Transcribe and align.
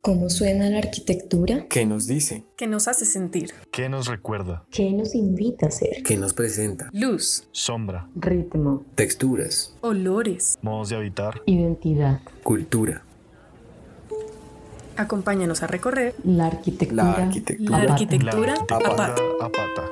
¿Cómo 0.00 0.30
suena 0.30 0.70
la 0.70 0.78
arquitectura? 0.78 1.66
¿Qué 1.68 1.84
nos 1.84 2.06
dice? 2.06 2.44
¿Qué 2.56 2.68
nos 2.68 2.86
hace 2.86 3.04
sentir? 3.04 3.50
¿Qué 3.72 3.88
nos 3.88 4.06
recuerda? 4.06 4.64
¿Qué 4.70 4.92
nos 4.92 5.14
invita 5.16 5.66
a 5.66 5.70
ser? 5.72 6.02
¿Qué 6.04 6.16
nos 6.16 6.34
presenta? 6.34 6.88
Luz, 6.92 7.48
Sombra, 7.50 8.08
Ritmo, 8.14 8.84
Texturas, 8.94 9.74
olores. 9.80 10.56
modos 10.62 10.90
de 10.90 10.96
habitar. 10.96 11.42
identidad. 11.46 12.20
cultura. 12.44 13.02
Acompáñanos 14.96 15.62
a 15.62 15.66
recorrer 15.66 16.14
La 16.24 16.46
arquitectura. 16.46 17.02
La 17.04 17.12
arquitectura. 17.24 17.84
la 17.84 17.92
arquitectura 17.92 18.54
La 18.68 18.76
a 18.76 18.78
pata. 18.80 19.14
a 19.40 19.48
pata. 19.48 19.90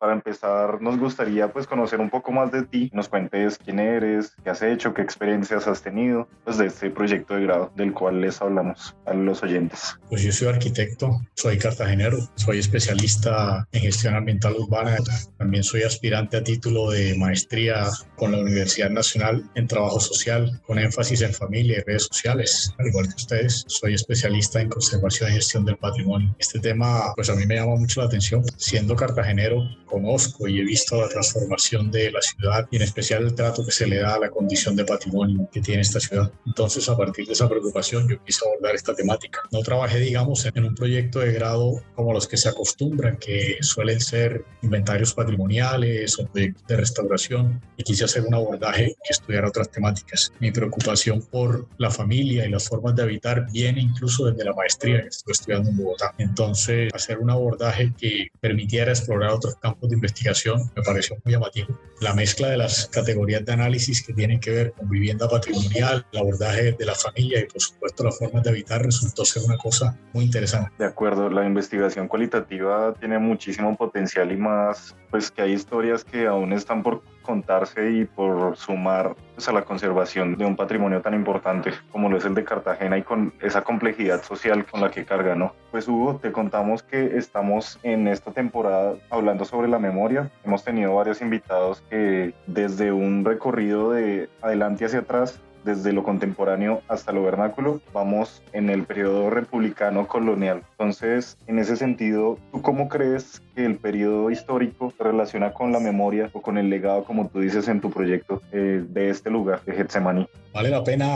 Para 0.00 0.14
empezar, 0.14 0.80
nos 0.80 0.98
gustaría 0.98 1.52
pues 1.52 1.66
conocer 1.66 2.00
un 2.00 2.08
poco 2.08 2.32
más 2.32 2.50
de 2.50 2.62
ti, 2.62 2.90
nos 2.94 3.10
cuentes 3.10 3.58
quién 3.58 3.78
eres, 3.78 4.34
qué 4.42 4.48
has 4.48 4.62
hecho, 4.62 4.94
qué 4.94 5.02
experiencias 5.02 5.66
has 5.66 5.82
tenido, 5.82 6.26
pues 6.42 6.56
de 6.56 6.68
este 6.68 6.88
proyecto 6.88 7.34
de 7.34 7.42
grado 7.42 7.70
del 7.76 7.92
cual 7.92 8.22
les 8.22 8.40
hablamos 8.40 8.96
a 9.04 9.12
los 9.12 9.42
oyentes. 9.42 9.98
Pues 10.08 10.22
yo 10.22 10.32
soy 10.32 10.48
arquitecto, 10.48 11.20
soy 11.34 11.58
cartagenero, 11.58 12.16
soy 12.36 12.60
especialista 12.60 13.68
en 13.72 13.82
gestión 13.82 14.14
ambiental 14.14 14.54
urbana, 14.54 14.96
también 15.36 15.62
soy 15.62 15.82
aspirante 15.82 16.38
a 16.38 16.42
título 16.42 16.90
de 16.90 17.14
maestría 17.18 17.84
con 18.16 18.32
la 18.32 18.38
Universidad 18.38 18.88
Nacional 18.88 19.44
en 19.54 19.66
Trabajo 19.66 20.00
Social, 20.00 20.62
con 20.66 20.78
énfasis 20.78 21.20
en 21.20 21.34
familia 21.34 21.76
y 21.76 21.82
redes 21.82 22.04
sociales. 22.04 22.74
Al 22.78 22.86
igual 22.86 23.06
que 23.06 23.16
ustedes, 23.16 23.66
soy 23.68 23.92
especialista 23.92 24.62
en 24.62 24.70
conservación 24.70 25.30
y 25.30 25.34
gestión 25.34 25.66
del 25.66 25.76
patrimonio. 25.76 26.34
Este 26.38 26.58
tema, 26.58 27.12
pues 27.14 27.28
a 27.28 27.34
mí 27.34 27.44
me 27.44 27.56
llama 27.56 27.76
mucho 27.76 28.00
la 28.00 28.06
atención. 28.06 28.42
Siendo 28.56 28.96
cartagenero, 28.96 29.62
conozco 29.90 30.48
y 30.48 30.60
he 30.60 30.64
visto 30.64 31.00
la 31.00 31.08
transformación 31.08 31.90
de 31.90 32.10
la 32.12 32.22
ciudad 32.22 32.66
y 32.70 32.76
en 32.76 32.82
especial 32.82 33.24
el 33.24 33.34
trato 33.34 33.64
que 33.64 33.72
se 33.72 33.86
le 33.86 33.98
da 33.98 34.14
a 34.14 34.20
la 34.20 34.30
condición 34.30 34.76
de 34.76 34.84
patrimonio 34.84 35.48
que 35.52 35.60
tiene 35.60 35.82
esta 35.82 36.00
ciudad. 36.00 36.32
Entonces, 36.46 36.88
a 36.88 36.96
partir 36.96 37.26
de 37.26 37.32
esa 37.32 37.48
preocupación, 37.48 38.08
yo 38.08 38.22
quise 38.24 38.44
abordar 38.46 38.74
esta 38.74 38.94
temática. 38.94 39.40
No 39.50 39.60
trabajé, 39.60 39.98
digamos, 39.98 40.46
en 40.46 40.64
un 40.64 40.74
proyecto 40.74 41.20
de 41.20 41.32
grado 41.32 41.82
como 41.94 42.12
los 42.12 42.26
que 42.28 42.36
se 42.36 42.48
acostumbran, 42.48 43.16
que 43.18 43.58
suelen 43.60 44.00
ser 44.00 44.44
inventarios 44.62 45.14
patrimoniales 45.14 46.18
o 46.18 46.26
proyectos 46.26 46.66
de 46.66 46.76
restauración, 46.76 47.60
y 47.76 47.82
quise 47.82 48.04
hacer 48.04 48.22
un 48.22 48.34
abordaje 48.34 48.94
que 49.02 49.12
estudiara 49.12 49.48
otras 49.48 49.70
temáticas. 49.70 50.32
Mi 50.38 50.52
preocupación 50.52 51.22
por 51.22 51.66
la 51.78 51.90
familia 51.90 52.46
y 52.46 52.50
las 52.50 52.68
formas 52.68 52.94
de 52.94 53.02
habitar 53.02 53.46
viene 53.50 53.80
incluso 53.80 54.26
desde 54.26 54.44
la 54.44 54.54
maestría 54.54 55.02
que 55.02 55.08
estuve 55.08 55.32
estudiando 55.32 55.70
en 55.70 55.76
Bogotá. 55.76 56.14
Entonces, 56.18 56.92
hacer 56.94 57.18
un 57.18 57.30
abordaje 57.30 57.92
que 57.98 58.28
permitiera 58.40 58.90
explorar 58.92 59.30
otros 59.30 59.56
campos 59.56 59.79
de 59.88 59.94
investigación 59.94 60.70
me 60.76 60.82
pareció 60.82 61.16
muy 61.24 61.32
llamativo. 61.32 61.78
La 62.00 62.14
mezcla 62.14 62.48
de 62.48 62.56
las 62.56 62.86
categorías 62.88 63.44
de 63.44 63.52
análisis 63.52 64.04
que 64.04 64.12
tienen 64.12 64.40
que 64.40 64.50
ver 64.50 64.72
con 64.72 64.88
vivienda 64.88 65.28
patrimonial, 65.28 66.06
el 66.12 66.18
abordaje 66.18 66.72
de 66.72 66.84
la 66.84 66.94
familia 66.94 67.40
y 67.40 67.46
por 67.46 67.60
supuesto 67.60 68.04
las 68.04 68.18
formas 68.18 68.42
de 68.42 68.50
habitar 68.50 68.82
resultó 68.82 69.24
ser 69.24 69.42
una 69.44 69.56
cosa 69.56 69.98
muy 70.12 70.24
interesante. 70.24 70.70
De 70.78 70.86
acuerdo, 70.86 71.28
la 71.30 71.44
investigación 71.46 72.08
cualitativa 72.08 72.94
tiene 72.98 73.18
muchísimo 73.18 73.76
potencial 73.76 74.32
y 74.32 74.36
más, 74.36 74.96
pues 75.10 75.30
que 75.30 75.42
hay 75.42 75.52
historias 75.52 76.04
que 76.04 76.26
aún 76.26 76.52
están 76.52 76.82
por 76.82 77.02
contarse 77.30 77.92
y 77.92 78.06
por 78.06 78.56
sumar 78.56 79.14
pues, 79.36 79.48
a 79.48 79.52
la 79.52 79.62
conservación 79.62 80.36
de 80.36 80.44
un 80.44 80.56
patrimonio 80.56 81.00
tan 81.00 81.14
importante 81.14 81.70
como 81.92 82.08
lo 82.08 82.18
es 82.18 82.24
el 82.24 82.34
de 82.34 82.42
Cartagena 82.42 82.98
y 82.98 83.02
con 83.02 83.32
esa 83.40 83.62
complejidad 83.62 84.24
social 84.24 84.66
con 84.66 84.80
la 84.80 84.90
que 84.90 85.04
carga, 85.04 85.36
¿no? 85.36 85.54
Pues 85.70 85.86
Hugo, 85.86 86.16
te 86.16 86.32
contamos 86.32 86.82
que 86.82 87.16
estamos 87.16 87.78
en 87.84 88.08
esta 88.08 88.32
temporada 88.32 88.96
hablando 89.10 89.44
sobre 89.44 89.68
la 89.68 89.78
memoria. 89.78 90.28
Hemos 90.44 90.64
tenido 90.64 90.96
varios 90.96 91.22
invitados 91.22 91.84
que 91.88 92.34
desde 92.48 92.90
un 92.90 93.24
recorrido 93.24 93.92
de 93.92 94.28
adelante 94.42 94.86
hacia 94.86 94.98
atrás 94.98 95.40
desde 95.64 95.92
lo 95.92 96.02
contemporáneo 96.02 96.82
hasta 96.88 97.12
lo 97.12 97.22
vernáculo, 97.22 97.80
vamos 97.92 98.42
en 98.52 98.70
el 98.70 98.84
periodo 98.84 99.30
republicano 99.30 100.06
colonial. 100.06 100.62
Entonces, 100.72 101.36
en 101.46 101.58
ese 101.58 101.76
sentido, 101.76 102.38
¿tú 102.50 102.62
cómo 102.62 102.88
crees 102.88 103.42
que 103.60 103.66
el 103.66 103.76
periodo 103.76 104.30
histórico 104.30 104.92
relaciona 104.98 105.52
con 105.52 105.70
la 105.70 105.80
memoria 105.80 106.30
o 106.32 106.40
con 106.40 106.56
el 106.56 106.70
legado, 106.70 107.04
como 107.04 107.28
tú 107.28 107.40
dices 107.40 107.68
en 107.68 107.80
tu 107.80 107.90
proyecto, 107.90 108.40
eh, 108.52 108.82
de 108.88 109.10
este 109.10 109.28
lugar, 109.28 109.62
de 109.66 109.74
Getsemaní? 109.74 110.26
Vale 110.54 110.70
la 110.70 110.82
pena 110.82 111.06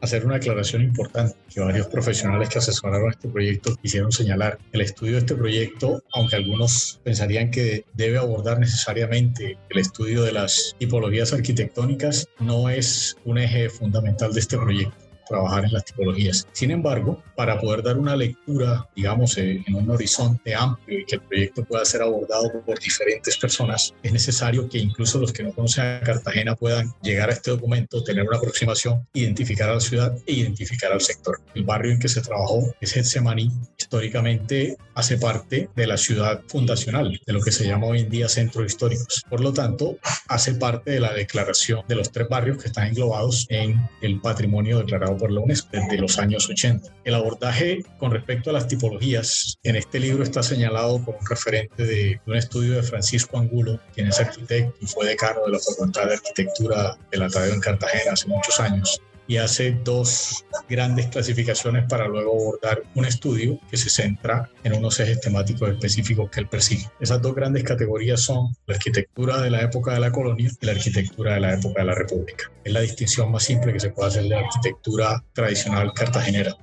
hacer 0.00 0.24
una 0.24 0.36
aclaración 0.36 0.82
importante 0.82 1.36
que 1.52 1.60
varios 1.60 1.86
profesionales 1.88 2.48
que 2.48 2.58
asesoraron 2.58 3.10
este 3.10 3.28
proyecto 3.28 3.76
quisieron 3.76 4.10
señalar. 4.10 4.58
El 4.72 4.80
estudio 4.80 5.12
de 5.12 5.18
este 5.18 5.34
proyecto, 5.34 6.02
aunque 6.14 6.36
algunos 6.36 7.00
pensarían 7.04 7.50
que 7.50 7.84
debe 7.94 8.18
abordar 8.18 8.58
necesariamente 8.58 9.58
el 9.68 9.78
estudio 9.78 10.22
de 10.22 10.32
las 10.32 10.74
tipologías 10.78 11.32
arquitectónicas, 11.32 12.26
no 12.38 12.70
es 12.70 13.16
un 13.24 13.36
eje 13.36 13.68
fundamental 13.68 14.32
de 14.32 14.40
este 14.40 14.56
proyecto 14.56 15.09
trabajar 15.30 15.64
en 15.64 15.72
las 15.72 15.84
tipologías. 15.84 16.46
Sin 16.52 16.70
embargo, 16.70 17.22
para 17.36 17.58
poder 17.58 17.82
dar 17.82 17.96
una 17.96 18.16
lectura, 18.16 18.86
digamos, 18.94 19.38
eh, 19.38 19.62
en 19.66 19.74
un 19.74 19.88
horizonte 19.90 20.54
amplio 20.54 20.98
y 20.98 21.04
que 21.06 21.16
el 21.16 21.22
proyecto 21.22 21.64
pueda 21.64 21.84
ser 21.84 22.02
abordado 22.02 22.50
por 22.66 22.78
diferentes 22.78 23.36
personas, 23.38 23.94
es 24.02 24.12
necesario 24.12 24.68
que 24.68 24.78
incluso 24.78 25.18
los 25.18 25.32
que 25.32 25.44
no 25.44 25.52
conocen 25.52 25.84
a 25.84 26.00
Cartagena 26.00 26.56
puedan 26.56 26.92
llegar 27.02 27.30
a 27.30 27.32
este 27.32 27.50
documento, 27.50 28.02
tener 28.02 28.26
una 28.26 28.38
aproximación, 28.38 29.06
identificar 29.14 29.70
a 29.70 29.74
la 29.74 29.80
ciudad 29.80 30.14
e 30.26 30.32
identificar 30.32 30.92
al 30.92 31.00
sector. 31.00 31.40
El 31.54 31.64
barrio 31.64 31.92
en 31.92 32.00
que 32.00 32.08
se 32.08 32.20
trabajó 32.20 32.74
es 32.80 32.92
Getsemaní, 32.92 33.50
históricamente 33.78 34.76
hace 34.94 35.16
parte 35.16 35.70
de 35.74 35.86
la 35.86 35.96
ciudad 35.96 36.42
fundacional, 36.48 37.20
de 37.24 37.32
lo 37.32 37.40
que 37.40 37.52
se 37.52 37.66
llama 37.66 37.86
hoy 37.86 38.00
en 38.00 38.10
día 38.10 38.28
centros 38.28 38.66
históricos. 38.66 39.24
Por 39.30 39.40
lo 39.40 39.52
tanto, 39.52 39.96
hace 40.28 40.54
parte 40.54 40.90
de 40.90 41.00
la 41.00 41.12
declaración 41.12 41.82
de 41.88 41.94
los 41.94 42.10
tres 42.10 42.28
barrios 42.28 42.58
que 42.58 42.68
están 42.68 42.88
englobados 42.88 43.46
en 43.48 43.80
el 44.02 44.20
patrimonio 44.20 44.78
declarado 44.78 45.16
por 45.20 45.30
desde 45.70 45.98
los 45.98 46.18
años 46.18 46.48
80. 46.48 46.92
El 47.04 47.14
abordaje 47.14 47.84
con 47.98 48.10
respecto 48.10 48.50
a 48.50 48.52
las 48.52 48.66
tipologías 48.66 49.58
en 49.62 49.76
este 49.76 50.00
libro 50.00 50.22
está 50.22 50.42
señalado 50.42 51.04
como 51.04 51.18
un 51.18 51.26
referente 51.26 51.84
de, 51.84 52.20
un 52.26 52.36
estudio 52.36 52.76
de 52.76 52.82
Francisco 52.82 53.38
Angulo, 53.38 53.78
quien 53.94 54.08
es 54.08 54.18
arquitecto 54.18 54.74
y 54.80 54.86
fue 54.86 55.06
decano 55.06 55.40
de 55.44 55.52
la 55.52 55.58
Facultad 55.58 56.06
de 56.06 56.14
Arquitectura 56.14 56.96
de 57.12 57.18
la 57.18 57.26
en 57.26 57.60
Cartagena 57.60 58.12
hace 58.12 58.26
muchos 58.28 58.58
años 58.60 59.00
y 59.30 59.36
hace 59.36 59.78
dos 59.84 60.44
grandes 60.68 61.06
clasificaciones 61.06 61.84
para 61.88 62.08
luego 62.08 62.32
abordar 62.32 62.82
un 62.96 63.04
estudio 63.04 63.60
que 63.70 63.76
se 63.76 63.88
centra 63.88 64.50
en 64.64 64.74
unos 64.74 64.98
ejes 64.98 65.20
temáticos 65.20 65.70
específicos 65.70 66.28
que 66.30 66.40
él 66.40 66.48
persigue. 66.48 66.90
Esas 66.98 67.22
dos 67.22 67.36
grandes 67.36 67.62
categorías 67.62 68.20
son 68.20 68.52
la 68.66 68.74
arquitectura 68.74 69.40
de 69.40 69.50
la 69.50 69.62
época 69.62 69.94
de 69.94 70.00
la 70.00 70.10
colonia 70.10 70.50
y 70.60 70.66
la 70.66 70.72
arquitectura 70.72 71.34
de 71.34 71.40
la 71.42 71.54
época 71.54 71.82
de 71.82 71.86
la 71.86 71.94
república. 71.94 72.50
Es 72.64 72.72
la 72.72 72.80
distinción 72.80 73.30
más 73.30 73.44
simple 73.44 73.72
que 73.72 73.78
se 73.78 73.90
puede 73.90 74.08
hacer 74.08 74.24
de 74.24 74.30
la 74.30 74.40
arquitectura 74.40 75.22
tradicional 75.32 75.92
cartagenera. 75.94 76.56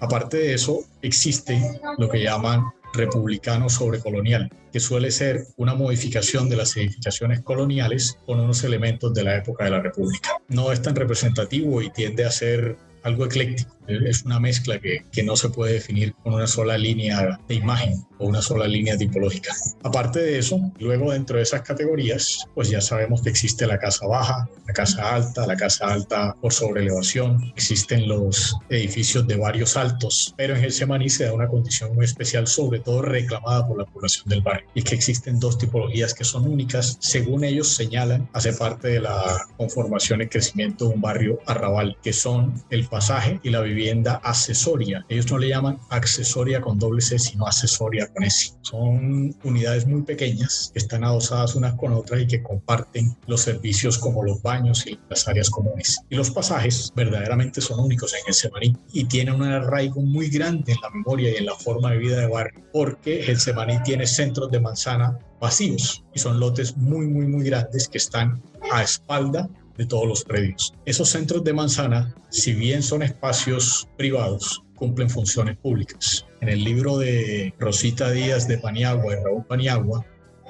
Aparte 0.00 0.38
de 0.38 0.54
eso, 0.54 0.80
existe 1.02 1.62
lo 1.98 2.08
que 2.08 2.20
llaman 2.20 2.64
republicano 2.94 3.68
sobre 3.68 4.00
colonial, 4.00 4.50
que 4.72 4.80
suele 4.80 5.10
ser 5.10 5.46
una 5.56 5.74
modificación 5.74 6.48
de 6.48 6.56
las 6.56 6.76
edificaciones 6.76 7.40
coloniales 7.42 8.18
con 8.26 8.40
unos 8.40 8.64
elementos 8.64 9.14
de 9.14 9.24
la 9.24 9.36
época 9.36 9.64
de 9.64 9.70
la 9.70 9.80
República. 9.80 10.30
No 10.48 10.72
es 10.72 10.82
tan 10.82 10.96
representativo 10.96 11.82
y 11.82 11.90
tiende 11.90 12.24
a 12.24 12.30
ser 12.30 12.76
algo 13.02 13.26
ecléctico. 13.26 13.76
Es 13.88 14.24
una 14.24 14.38
mezcla 14.38 14.78
que, 14.78 15.02
que, 15.10 15.22
no 15.22 15.34
se 15.34 15.48
puede 15.48 15.74
definir 15.74 16.12
con 16.22 16.34
una 16.34 16.46
sola 16.46 16.76
línea 16.76 17.40
de 17.48 17.54
imagen 17.54 18.04
o 18.18 18.26
una 18.26 18.42
sola 18.42 18.66
línea 18.66 18.98
tipológica. 18.98 19.54
Aparte 19.82 20.20
de 20.20 20.38
eso, 20.38 20.60
luego 20.78 21.12
dentro 21.12 21.38
de 21.38 21.44
esas 21.44 21.62
categorías, 21.62 22.44
pues 22.54 22.68
ya 22.68 22.82
sabemos 22.82 23.22
que 23.22 23.30
existe 23.30 23.66
la 23.66 23.78
casa 23.78 24.06
baja, 24.06 24.46
la 24.66 24.74
casa 24.74 25.14
alta, 25.14 25.46
la 25.46 25.56
casa 25.56 25.86
alta 25.86 26.36
por 26.40 26.52
sobreelevación, 26.52 27.52
existen 27.56 28.08
los 28.08 28.56
edificios 28.68 29.26
de 29.26 29.36
varios 29.36 29.76
altos, 29.76 30.34
pero 30.36 30.54
en 30.54 30.60
Getsemaní 30.60 31.08
se 31.08 31.24
da 31.24 31.32
una 31.32 31.48
condición 31.48 31.94
muy 31.94 32.04
especial, 32.04 32.46
sobre 32.46 32.80
todo 32.80 33.00
reclamada 33.00 33.66
por 33.66 33.78
la 33.78 33.84
población 33.84 34.28
del 34.28 34.42
barrio, 34.42 34.68
y 34.74 34.82
que 34.82 34.94
existen 34.94 35.40
dos 35.40 35.56
tipologías 35.56 36.12
que 36.12 36.24
son 36.24 36.46
únicas, 36.46 36.98
según 37.00 37.44
ellos 37.44 37.68
señalan, 37.68 38.28
hace 38.32 38.52
parte 38.52 38.88
de 38.88 39.00
la 39.00 39.46
conformación 39.56 40.22
y 40.22 40.26
crecimiento 40.26 40.88
de 40.88 40.94
un 40.94 41.00
barrio 41.00 41.38
arrabal, 41.46 41.96
que 42.02 42.12
son 42.12 42.62
el 42.70 42.87
pasaje 42.88 43.40
y 43.42 43.50
la 43.50 43.60
vivienda 43.60 44.20
accesoria. 44.24 45.04
Ellos 45.08 45.30
no 45.30 45.38
le 45.38 45.48
llaman 45.48 45.78
accesoria 45.90 46.60
con 46.60 46.78
doble 46.78 47.00
C, 47.00 47.18
sino 47.18 47.46
accesoria 47.46 48.06
con 48.08 48.24
S. 48.24 48.52
Son 48.62 49.34
unidades 49.44 49.86
muy 49.86 50.02
pequeñas 50.02 50.70
que 50.72 50.78
están 50.78 51.04
adosadas 51.04 51.54
unas 51.54 51.74
con 51.74 51.92
otras 51.92 52.22
y 52.22 52.26
que 52.26 52.42
comparten 52.42 53.16
los 53.26 53.42
servicios 53.42 53.98
como 53.98 54.24
los 54.24 54.42
baños 54.42 54.86
y 54.86 54.98
las 55.08 55.26
áreas 55.28 55.50
comunes. 55.50 55.98
Y 56.10 56.16
los 56.16 56.30
pasajes 56.30 56.92
verdaderamente 56.94 57.60
son 57.60 57.80
únicos 57.80 58.14
en 58.14 58.24
Getsemaní 58.26 58.76
y 58.92 59.04
tienen 59.04 59.34
un 59.34 59.44
arraigo 59.44 60.00
muy 60.00 60.28
grande 60.28 60.72
en 60.72 60.78
la 60.82 60.90
memoria 60.90 61.30
y 61.30 61.36
en 61.36 61.46
la 61.46 61.54
forma 61.54 61.92
de 61.92 61.98
vida 61.98 62.20
de 62.20 62.26
barrio, 62.26 62.64
porque 62.72 63.22
Getsemaní 63.22 63.82
tiene 63.82 64.06
centros 64.06 64.50
de 64.50 64.60
manzana 64.60 65.18
vacíos 65.40 66.04
y 66.14 66.18
son 66.18 66.40
lotes 66.40 66.76
muy, 66.76 67.06
muy, 67.06 67.26
muy 67.26 67.44
grandes 67.44 67.88
que 67.88 67.98
están 67.98 68.42
a 68.72 68.82
espalda 68.82 69.48
de 69.78 69.86
todos 69.86 70.06
los 70.06 70.24
predios. 70.24 70.74
Esos 70.84 71.08
centros 71.08 71.42
de 71.44 71.54
manzana, 71.54 72.14
si 72.28 72.52
bien 72.52 72.82
son 72.82 73.02
espacios 73.02 73.88
privados, 73.96 74.62
cumplen 74.74 75.08
funciones 75.08 75.56
públicas. 75.56 76.26
En 76.40 76.48
el 76.48 76.62
libro 76.62 76.98
de 76.98 77.54
Rosita 77.58 78.10
Díaz 78.10 78.46
de 78.46 78.58
Paniagua 78.58 79.14
y 79.14 79.24
Raúl 79.24 79.44
Paniagua 79.46 80.04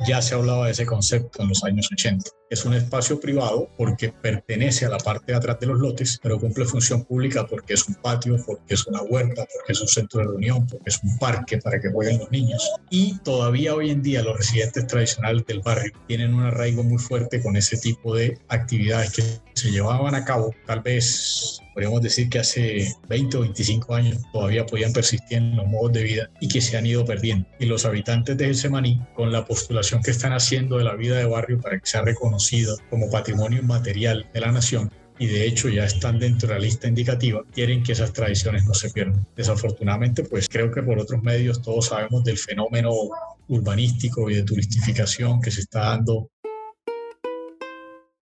ya 0.07 0.23
se 0.23 0.35
hablaba 0.35 0.67
de 0.67 0.73
ese 0.73 0.87
concepto 0.87 1.43
en 1.43 1.49
los 1.49 1.63
años 1.65 1.89
80. 1.93 2.31
Es 2.51 2.65
un 2.65 2.75
espacio 2.75 3.21
privado 3.21 3.69
porque 3.77 4.13
pertenece 4.13 4.87
a 4.87 4.91
la 4.91 4.99
parte 4.99 5.33
de 5.33 5.39
atrás 5.39 5.59
de 5.61 5.67
los 5.67 5.79
lotes, 5.79 6.19
pero 6.23 6.39
cumple 6.39 6.65
función 6.65 7.05
pública 7.05 7.47
porque 7.47 7.75
es 7.75 7.87
un 7.89 7.95
patio, 7.97 8.37
porque 8.47 8.75
es 8.75 8.87
una 8.87 9.03
huerta, 9.03 9.47
porque 9.55 9.73
es 9.73 9.81
un 9.81 9.89
centro 9.89 10.21
de 10.21 10.27
reunión, 10.27 10.67
porque 10.67 10.91
es 10.91 11.01
un 11.03 11.19
parque 11.19 11.59
para 11.59 11.81
que 11.81 11.91
jueguen 11.91 12.19
los 12.19 12.31
niños. 12.31 12.71
Y 12.91 13.19
todavía 13.19 13.75
hoy 13.75 13.91
en 13.91 14.03
día 14.03 14.23
los 14.23 14.37
residentes 14.37 14.87
tradicionales 14.87 15.45
del 15.47 15.61
barrio 15.61 15.93
tienen 16.07 16.35
un 16.35 16.45
arraigo 16.45 16.83
muy 16.83 16.99
fuerte 16.99 17.43
con 17.43 17.57
ese 17.57 17.77
tipo 17.77 18.15
de 18.15 18.39
actividades 18.49 19.13
que 19.13 19.23
se 19.55 19.71
llevaban 19.71 20.15
a 20.15 20.25
cabo 20.25 20.55
tal 20.67 20.83
vez 20.83 21.61
podríamos 21.75 22.03
decir 22.03 22.29
que 22.29 22.41
hace 22.41 22.93
20 23.09 23.37
o 23.37 23.41
25 23.43 23.95
años 23.95 24.19
todavía 24.33 24.67
podían 24.67 24.93
persistir 24.93 25.39
en 25.39 25.57
los 25.57 25.67
modos 25.69 25.93
de 25.93 26.03
vida 26.03 26.31
y 26.41 26.49
que 26.49 26.61
se 26.61 26.77
han 26.77 26.87
ido 26.87 27.05
perdiendo. 27.05 27.47
Y 27.61 27.67
los 27.67 27.85
habitantes 27.85 28.37
de 28.37 28.47
Getsemaní, 28.47 29.01
con 29.15 29.31
la 29.31 29.45
postulación 29.45 30.03
que 30.03 30.11
están 30.11 30.33
haciendo 30.33 30.79
de 30.79 30.85
la 30.85 30.97
vida 30.97 31.17
de 31.17 31.25
barrio 31.25 31.61
para 31.61 31.79
que 31.79 31.87
sea 31.87 32.03
reconocido 32.39 32.77
como 32.89 33.11
patrimonio 33.11 33.61
inmaterial 33.61 34.29
de 34.33 34.41
la 34.41 34.53
nación, 34.53 34.91
y 35.19 35.27
de 35.27 35.47
hecho 35.47 35.69
ya 35.69 35.85
están 35.85 36.21
dentro 36.21 36.49
de 36.49 36.55
la 36.55 36.61
lista 36.61 36.87
indicativa, 36.87 37.43
quieren 37.53 37.83
que 37.83 37.93
esas 37.93 38.13
tradiciones 38.13 38.65
no 38.67 38.75
se 38.75 38.91
pierdan. 38.91 39.27
Desafortunadamente, 39.37 40.23
pues 40.23 40.49
creo 40.49 40.71
que 40.71 40.83
por 40.83 40.99
otros 40.99 41.23
medios 41.23 41.61
todos 41.61 41.87
sabemos 41.87 42.23
del 42.23 42.39
fenómeno 42.39 42.91
urbanístico 43.49 44.31
y 44.31 44.37
de 44.37 44.45
turistificación 44.45 45.41
que 45.41 45.51
se 45.51 45.63
está 45.63 45.81
dando. 45.81 46.31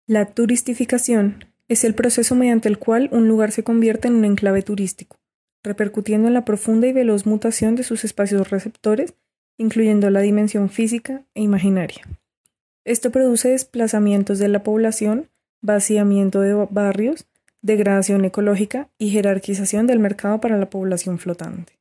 La 0.07 0.27
turistificación 0.33 1.45
es 1.67 1.83
el 1.83 1.95
proceso 1.95 2.35
mediante 2.35 2.69
el 2.69 2.77
cual 2.77 3.09
un 3.11 3.27
lugar 3.27 3.51
se 3.51 3.63
convierte 3.63 4.07
en 4.07 4.15
un 4.15 4.23
enclave 4.23 4.61
turístico, 4.61 5.17
repercutiendo 5.63 6.29
en 6.29 6.33
la 6.33 6.45
profunda 6.45 6.87
y 6.87 6.93
veloz 6.93 7.25
mutación 7.25 7.75
de 7.75 7.83
sus 7.83 8.05
espacios 8.05 8.49
receptores, 8.49 9.15
incluyendo 9.57 10.09
la 10.09 10.21
dimensión 10.21 10.69
física 10.69 11.25
e 11.33 11.41
imaginaria. 11.41 12.05
Esto 12.85 13.11
produce 13.11 13.49
desplazamientos 13.49 14.37
de 14.37 14.47
la 14.47 14.61
población, 14.61 15.31
vaciamiento 15.61 16.41
de 16.41 16.53
barrios, 16.69 17.25
degradación 17.63 18.23
ecológica 18.25 18.89
y 18.99 19.09
jerarquización 19.09 19.87
del 19.87 19.99
mercado 19.99 20.39
para 20.39 20.57
la 20.57 20.69
población 20.69 21.17
flotante 21.17 21.75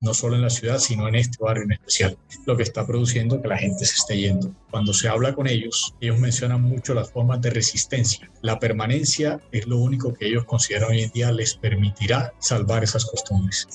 no 0.00 0.14
solo 0.14 0.36
en 0.36 0.42
la 0.42 0.50
ciudad, 0.50 0.78
sino 0.78 1.08
en 1.08 1.14
este 1.14 1.36
barrio 1.42 1.64
en 1.64 1.72
especial, 1.72 2.16
lo 2.46 2.56
que 2.56 2.62
está 2.62 2.86
produciendo 2.86 3.40
que 3.42 3.48
la 3.48 3.58
gente 3.58 3.84
se 3.84 3.96
esté 3.96 4.18
yendo. 4.18 4.54
Cuando 4.70 4.94
se 4.94 5.08
habla 5.08 5.34
con 5.34 5.46
ellos, 5.46 5.94
ellos 6.00 6.18
mencionan 6.18 6.62
mucho 6.62 6.94
las 6.94 7.10
formas 7.10 7.42
de 7.42 7.50
resistencia. 7.50 8.30
La 8.40 8.58
permanencia 8.58 9.40
es 9.52 9.66
lo 9.66 9.76
único 9.76 10.14
que 10.14 10.26
ellos 10.26 10.44
consideran 10.46 10.90
hoy 10.90 11.02
en 11.02 11.10
día 11.10 11.32
les 11.32 11.54
permitirá 11.54 12.32
salvar 12.38 12.82
esas 12.82 13.04
costumbres. 13.04 13.68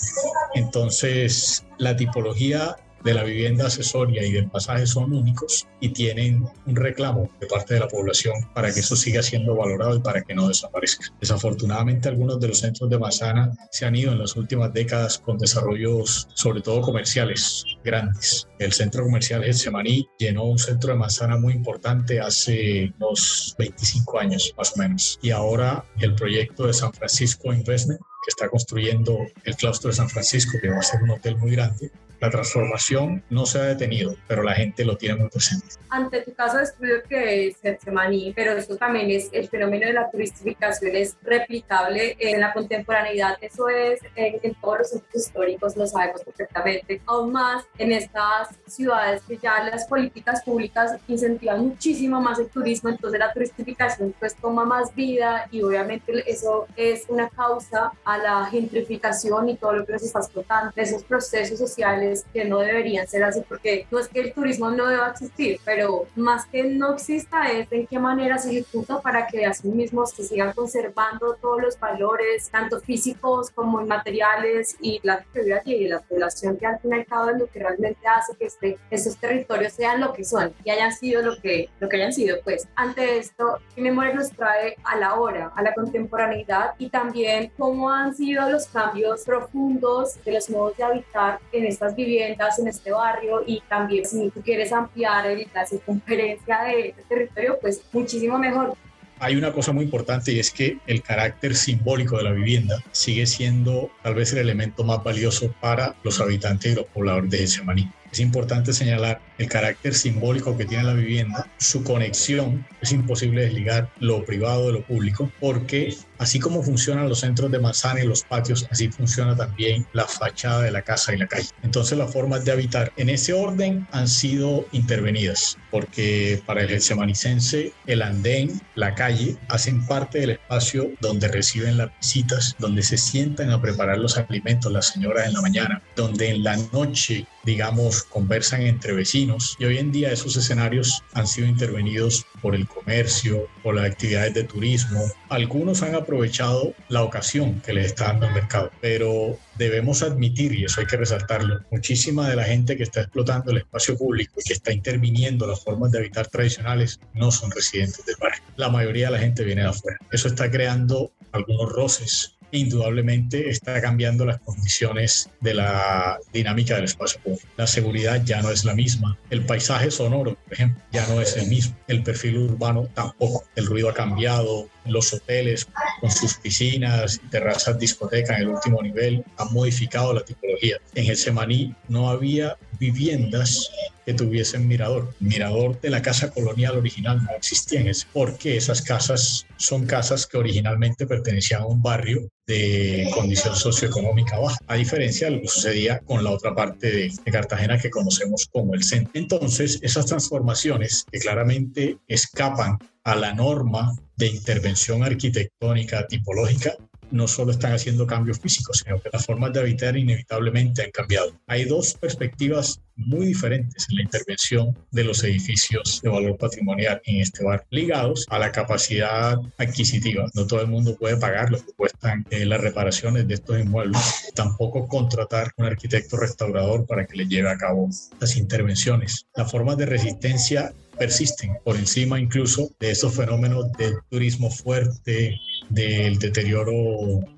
Entonces, 0.55 1.63
la 1.77 1.95
tipología 1.95 2.75
de 3.05 3.13
la 3.13 3.23
vivienda 3.23 3.65
accesoria 3.65 4.23
y 4.25 4.31
del 4.31 4.49
pasaje 4.49 4.87
son 4.87 5.13
únicos 5.13 5.67
y 5.79 5.89
tienen 5.89 6.43
un 6.65 6.75
reclamo 6.75 7.29
de 7.39 7.45
parte 7.45 7.75
de 7.75 7.79
la 7.79 7.87
población 7.87 8.33
para 8.55 8.73
que 8.73 8.79
eso 8.79 8.95
siga 8.95 9.21
siendo 9.21 9.55
valorado 9.55 9.95
y 9.95 9.99
para 9.99 10.23
que 10.23 10.33
no 10.33 10.47
desaparezca. 10.47 11.13
Desafortunadamente 11.21 12.09
algunos 12.09 12.39
de 12.39 12.47
los 12.47 12.57
centros 12.57 12.89
de 12.89 12.97
manzana 12.97 13.53
se 13.69 13.85
han 13.85 13.95
ido 13.95 14.11
en 14.11 14.19
las 14.19 14.35
últimas 14.35 14.73
décadas 14.73 15.19
con 15.19 15.37
desarrollos 15.37 16.27
sobre 16.33 16.61
todo 16.61 16.81
comerciales 16.81 17.63
grandes. 17.85 18.47
El 18.59 18.73
centro 18.73 19.03
comercial 19.03 19.43
Getsemaní 19.43 20.07
llenó 20.17 20.43
un 20.45 20.57
centro 20.57 20.91
de 20.91 20.99
manzana 20.99 21.37
muy 21.37 21.53
importante 21.53 22.19
hace 22.19 22.93
unos 22.99 23.55
25 23.57 24.19
años 24.19 24.53
más 24.57 24.73
o 24.75 24.79
menos 24.79 25.19
y 25.21 25.31
ahora 25.31 25.85
el 25.99 26.15
proyecto 26.15 26.67
de 26.67 26.73
San 26.73 26.91
Francisco 26.93 27.53
Investment 27.53 28.01
que 28.01 28.29
está 28.29 28.49
construyendo 28.49 29.19
el 29.43 29.55
claustro 29.55 29.91
de 29.91 29.95
San 29.95 30.09
Francisco, 30.09 30.57
que 30.59 30.69
va 30.69 30.79
a 30.79 30.81
ser 30.81 31.03
un 31.03 31.11
hotel 31.11 31.37
muy 31.37 31.51
grande, 31.51 31.91
la 32.19 32.29
transformación 32.29 33.23
no 33.29 33.45
se 33.45 33.59
ha 33.59 33.63
detenido, 33.63 34.15
pero 34.27 34.41
la 34.41 34.53
gente 34.53 34.85
lo 34.85 34.97
tiene 34.97 35.15
muy 35.15 35.29
presente. 35.29 35.67
Ante 35.89 36.21
tu 36.21 36.33
caso 36.33 36.57
de 36.57 36.63
estudio 36.63 37.03
que 37.07 37.47
es 37.47 37.57
Semaní, 37.83 38.33
pero 38.35 38.53
eso 38.53 38.75
también 38.77 39.09
es 39.11 39.29
el 39.31 39.47
fenómeno 39.47 39.85
de 39.85 39.93
la 39.93 40.09
turistificación 40.09 40.95
es 40.95 41.17
replicable 41.21 42.15
en 42.19 42.39
la 42.39 42.53
contemporaneidad, 42.53 43.37
eso 43.41 43.69
es 43.69 43.99
en, 44.15 44.55
todos 44.55 44.79
los 44.79 44.89
centros 44.89 45.15
históricos, 45.15 45.77
lo 45.77 45.87
sabemos 45.87 46.23
perfectamente, 46.23 47.01
aún 47.05 47.31
más 47.31 47.63
en 47.77 47.91
estas 47.91 48.49
ciudades 48.67 49.21
que 49.27 49.37
ya 49.37 49.63
las 49.63 49.85
políticas 49.85 50.43
públicas 50.43 50.95
incentivan 51.07 51.67
muchísimo 51.67 52.21
más 52.21 52.39
el 52.39 52.49
turismo, 52.49 52.89
entonces 52.89 53.19
la 53.19 53.33
turistificación 53.33 54.13
pues 54.19 54.35
toma 54.35 54.65
más 54.65 54.93
vida 54.95 55.47
y 55.51 55.61
obviamente 55.61 56.23
eso 56.29 56.67
es 56.75 57.05
una 57.07 57.29
causa 57.29 57.91
a 58.03 58.17
la 58.17 58.45
gentrificación 58.45 59.49
y 59.49 59.57
todo 59.57 59.73
lo 59.73 59.85
que 59.85 59.93
nos 59.93 60.03
está 60.03 60.19
explotando, 60.19 60.71
esos 60.75 61.03
procesos 61.03 61.59
sociales 61.59 62.25
que 62.33 62.45
no 62.45 62.59
deberían 62.59 63.07
ser 63.07 63.23
así, 63.23 63.41
porque 63.47 63.87
no 63.91 63.99
es 63.99 64.07
que 64.07 64.21
el 64.21 64.33
turismo 64.33 64.69
no 64.69 64.87
deba 64.87 65.09
existir, 65.09 65.59
pero 65.63 66.05
más 66.15 66.45
que 66.45 66.63
no 66.63 66.93
exista 66.93 67.51
es 67.51 67.71
en 67.71 67.87
qué 67.87 67.99
manera 67.99 68.37
se 68.37 68.51
ejecuta 68.51 69.01
para 69.01 69.27
que 69.27 69.45
así 69.45 69.67
mismos 69.67 70.11
se 70.11 70.23
sigan 70.23 70.53
conservando 70.53 71.35
todos 71.41 71.61
los 71.61 71.79
valores, 71.79 72.49
tanto 72.49 72.79
físicos 72.79 73.49
como 73.51 73.81
inmateriales 73.81 74.75
y 74.81 74.99
la 75.03 75.13
actividad 75.15 75.61
y 75.65 75.87
la 75.87 75.99
población 75.99 76.57
que 76.57 76.65
al 76.65 76.79
fin 76.79 76.91
y 76.91 76.95
al 76.95 77.05
cabo 77.05 77.29
es 77.29 77.39
lo 77.39 77.47
que 77.47 77.59
realmente 77.65 78.07
hace 78.07 78.35
que 78.35 78.45
este, 78.45 78.77
estos 78.89 79.17
territorios 79.17 79.73
sean 79.73 80.01
lo 80.01 80.13
que 80.13 80.23
son 80.23 80.53
y 80.63 80.69
hayan 80.69 80.91
sido 80.93 81.21
lo 81.21 81.37
que, 81.41 81.69
lo 81.79 81.89
que 81.89 81.97
hayan 81.97 82.13
sido. 82.13 82.37
Pues 82.43 82.67
ante 82.75 83.17
esto, 83.17 83.59
¿qué 83.73 83.81
memoria 83.81 84.13
nos 84.13 84.31
trae 84.31 84.77
a 84.83 84.97
la 84.97 85.15
hora, 85.15 85.51
a 85.55 85.61
la 85.61 85.73
contemporaneidad 85.73 86.71
y 86.77 86.89
también 86.89 87.51
cómo 87.57 87.89
han 87.89 88.15
sido 88.15 88.49
los 88.49 88.67
cambios 88.67 89.23
profundos 89.23 90.23
de 90.23 90.33
los 90.33 90.49
modos 90.49 90.77
de 90.77 90.83
habitar 90.83 91.39
en 91.51 91.65
estas 91.65 91.95
viviendas 91.95 92.59
en 92.59 92.67
este 92.67 92.91
barrio 92.91 93.43
y 93.45 93.61
también 93.67 94.05
si 94.05 94.29
tú 94.29 94.41
quieres 94.41 94.71
ampliar 94.71 95.25
la 95.53 95.65
circunferencia 95.65 96.63
de 96.63 96.89
este 96.89 97.03
territorio, 97.03 97.57
pues 97.59 97.81
muchísimo 97.91 98.37
mejor. 98.37 98.75
Hay 99.19 99.35
una 99.35 99.53
cosa 99.53 99.71
muy 99.71 99.85
importante 99.85 100.33
y 100.33 100.39
es 100.39 100.51
que 100.51 100.79
el 100.87 101.01
carácter 101.01 101.55
simbólico 101.55 102.17
de 102.17 102.23
la 102.23 102.31
vivienda 102.31 102.83
sigue 102.91 103.25
siendo 103.25 103.89
tal 104.03 104.15
vez 104.15 104.33
el 104.33 104.39
elemento 104.39 104.83
más 104.83 105.03
valioso 105.03 105.53
para 105.61 105.95
los 106.03 106.19
habitantes 106.19 106.73
y 106.73 106.75
los 106.75 106.85
pobladores 106.85 107.29
de 107.29 107.47
Semaní. 107.47 107.89
Es 108.11 108.19
importante 108.19 108.73
señalar 108.73 109.21
el 109.37 109.47
carácter 109.49 109.93
simbólico 109.93 110.57
que 110.57 110.65
tiene 110.65 110.83
la 110.83 110.93
vivienda, 110.93 111.47
su 111.57 111.83
conexión, 111.83 112.65
es 112.81 112.91
imposible 112.91 113.43
desligar 113.43 113.89
lo 113.99 114.23
privado 114.25 114.67
de 114.67 114.73
lo 114.73 114.83
público, 114.83 115.31
porque 115.39 115.95
así 116.17 116.39
como 116.39 116.63
funcionan 116.63 117.09
los 117.09 117.19
centros 117.19 117.51
de 117.51 117.59
manzana 117.59 118.01
y 118.01 118.07
los 118.07 118.23
patios, 118.23 118.67
así 118.69 118.89
funciona 118.89 119.35
también 119.35 119.85
la 119.93 120.05
fachada 120.05 120.61
de 120.61 120.71
la 120.71 120.81
casa 120.81 121.13
y 121.13 121.17
la 121.17 121.27
calle. 121.27 121.49
Entonces 121.63 121.97
las 121.97 122.11
formas 122.11 122.45
de 122.45 122.51
habitar 122.51 122.91
en 122.97 123.09
ese 123.09 123.33
orden 123.33 123.87
han 123.91 124.07
sido 124.07 124.65
intervenidas, 124.71 125.57
porque 125.71 126.41
para 126.45 126.61
el 126.63 126.81
semanicense 126.81 127.73
el 127.85 128.01
andén, 128.01 128.61
la 128.75 128.95
calle, 128.95 129.37
hacen 129.49 129.85
parte 129.85 130.19
del 130.19 130.31
espacio 130.31 130.91
donde 131.01 131.27
reciben 131.27 131.77
las 131.77 131.89
visitas, 131.99 132.55
donde 132.59 132.83
se 132.83 132.97
sientan 132.97 133.51
a 133.51 133.61
preparar 133.61 133.97
los 133.97 134.17
alimentos 134.17 134.71
las 134.71 134.87
señoras 134.87 135.27
en 135.27 135.33
la 135.33 135.41
mañana, 135.41 135.81
donde 135.95 136.29
en 136.29 136.43
la 136.43 136.57
noche 136.71 137.25
digamos, 137.45 138.03
conversan 138.03 138.63
entre 138.63 138.93
vecinos 138.93 139.24
y 139.57 139.65
hoy 139.65 139.77
en 139.79 139.91
día 139.91 140.11
esos 140.11 140.35
escenarios 140.35 141.03
han 141.13 141.25
sido 141.25 141.47
intervenidos 141.47 142.25
por 142.41 142.53
el 142.53 142.67
comercio, 142.67 143.47
por 143.63 143.75
las 143.75 143.85
actividades 143.85 144.33
de 144.35 144.43
turismo. 144.43 145.01
Algunos 145.29 145.81
han 145.81 145.95
aprovechado 145.95 146.73
la 146.89 147.01
ocasión 147.01 147.61
que 147.61 147.73
les 147.73 147.87
está 147.87 148.05
dando 148.07 148.27
el 148.27 148.33
mercado, 148.33 148.71
pero 148.81 149.37
debemos 149.57 150.03
admitir, 150.03 150.53
y 150.53 150.65
eso 150.65 150.81
hay 150.81 150.87
que 150.87 150.97
resaltarlo, 150.97 151.61
muchísima 151.71 152.29
de 152.29 152.35
la 152.35 152.43
gente 152.43 152.77
que 152.77 152.83
está 152.83 153.01
explotando 153.01 153.51
el 153.51 153.57
espacio 153.57 153.97
público 153.97 154.33
y 154.39 154.43
que 154.43 154.53
está 154.53 154.71
interviniendo 154.71 155.47
las 155.47 155.63
formas 155.63 155.91
de 155.91 155.99
habitar 155.99 156.27
tradicionales 156.27 156.99
no 157.13 157.31
son 157.31 157.49
residentes 157.51 158.05
del 158.05 158.17
barrio. 158.19 158.43
La 158.57 158.69
mayoría 158.69 159.07
de 159.07 159.13
la 159.13 159.19
gente 159.19 159.43
viene 159.43 159.63
de 159.63 159.69
afuera. 159.69 159.97
Eso 160.11 160.27
está 160.27 160.51
creando 160.51 161.11
algunos 161.31 161.71
roces 161.71 162.34
indudablemente 162.51 163.49
está 163.49 163.81
cambiando 163.81 164.25
las 164.25 164.39
condiciones 164.39 165.29
de 165.41 165.53
la 165.53 166.19
dinámica 166.33 166.75
del 166.75 166.85
espacio 166.85 167.19
público. 167.21 167.47
La 167.57 167.67
seguridad 167.67 168.23
ya 168.23 168.41
no 168.41 168.51
es 168.51 168.65
la 168.65 168.73
misma. 168.73 169.17
El 169.29 169.45
paisaje 169.45 169.91
sonoro, 169.91 170.35
por 170.35 170.53
ejemplo, 170.53 170.81
ya 170.91 171.07
no 171.07 171.21
es 171.21 171.35
el 171.37 171.47
mismo. 171.47 171.75
El 171.87 172.03
perfil 172.03 172.37
urbano 172.37 172.87
tampoco. 172.93 173.43
El 173.55 173.65
ruido 173.65 173.89
ha 173.89 173.93
cambiado. 173.93 174.69
Los 174.85 175.13
hoteles 175.13 175.67
con 175.99 176.11
sus 176.11 176.35
piscinas 176.35 177.19
terrazas 177.31 177.79
discoteca 177.79 178.35
en 178.35 178.43
el 178.43 178.49
último 178.49 178.81
nivel 178.81 179.23
han 179.37 179.53
modificado 179.53 180.13
la 180.13 180.23
tipología. 180.23 180.77
En 180.93 181.09
el 181.09 181.17
Semaní 181.17 181.73
no 181.87 182.09
había 182.09 182.57
viviendas 182.79 183.71
que 184.05 184.13
tuviesen 184.13 184.67
mirador. 184.67 185.13
mirador 185.19 185.79
de 185.81 185.89
la 185.89 186.01
casa 186.01 186.29
colonial 186.29 186.77
original 186.77 187.23
no 187.23 187.31
existía 187.35 187.81
en 187.81 187.87
ese, 187.87 188.05
porque 188.13 188.55
esas 188.57 188.81
casas 188.81 189.47
son 189.57 189.85
casas 189.85 190.27
que 190.27 190.37
originalmente 190.37 191.07
pertenecían 191.07 191.63
a 191.63 191.65
un 191.65 191.81
barrio 191.81 192.29
de 192.45 193.09
condición 193.13 193.55
socioeconómica 193.55 194.37
baja, 194.37 194.57
a 194.67 194.75
diferencia 194.75 195.27
de 195.27 195.37
lo 195.37 195.41
que 195.41 195.47
sucedía 195.47 195.99
con 196.05 196.23
la 196.23 196.29
otra 196.29 196.53
parte 196.53 196.91
de, 196.91 197.11
de 197.25 197.31
Cartagena 197.31 197.79
que 197.79 197.89
conocemos 197.89 198.47
como 198.51 198.75
el 198.75 198.83
centro. 198.83 199.11
Entonces, 199.15 199.79
esas 199.81 200.05
transformaciones 200.05 201.05
que 201.11 201.19
claramente 201.19 201.97
escapan 202.07 202.77
a 203.05 203.15
la 203.15 203.33
norma 203.33 203.95
de 204.17 204.27
intervención 204.27 205.03
arquitectónica 205.03 206.07
tipológica 206.07 206.75
no 207.15 207.27
solo 207.27 207.51
están 207.51 207.71
haciendo 207.71 208.05
cambios 208.05 208.39
físicos, 208.39 208.83
sino 208.83 209.01
que 209.01 209.09
las 209.11 209.25
formas 209.25 209.53
de 209.53 209.61
habitar 209.61 209.95
inevitablemente 209.95 210.83
han 210.83 210.91
cambiado. 210.91 211.31
Hay 211.47 211.63
dos 211.63 211.93
perspectivas 211.93 212.81
muy 212.97 213.25
diferentes 213.25 213.87
en 213.89 213.97
la 213.97 214.03
intervención 214.03 214.77
de 214.91 215.03
los 215.03 215.23
edificios 215.23 216.01
de 216.01 216.09
valor 216.09 216.37
patrimonial 216.37 217.01
en 217.05 217.21
este 217.21 217.43
barrio, 217.43 217.67
ligados 217.69 218.25
a 218.29 218.39
la 218.39 218.51
capacidad 218.51 219.37
adquisitiva. 219.57 220.29
No 220.33 220.45
todo 220.45 220.61
el 220.61 220.67
mundo 220.67 220.95
puede 220.97 221.17
pagar 221.17 221.51
lo 221.51 221.57
que 221.57 221.73
cuestan 221.73 222.25
eh, 222.29 222.45
las 222.45 222.61
reparaciones 222.61 223.27
de 223.27 223.35
estos 223.35 223.59
inmuebles, 223.59 224.31
tampoco 224.33 224.87
contratar 224.87 225.51
un 225.57 225.65
arquitecto 225.65 226.17
restaurador 226.17 226.85
para 226.85 227.05
que 227.05 227.17
le 227.17 227.27
lleve 227.27 227.49
a 227.49 227.57
cabo 227.57 227.89
las 228.19 228.35
intervenciones. 228.37 229.25
Las 229.35 229.51
formas 229.51 229.77
de 229.77 229.85
resistencia 229.85 230.73
persisten 230.97 231.57
por 231.63 231.75
encima 231.75 232.19
incluso 232.19 232.69
de 232.79 232.91
esos 232.91 233.15
fenómenos 233.15 233.71
del 233.73 233.95
turismo 234.09 234.49
fuerte, 234.49 235.37
del 235.69 236.19
deterioro 236.19 236.73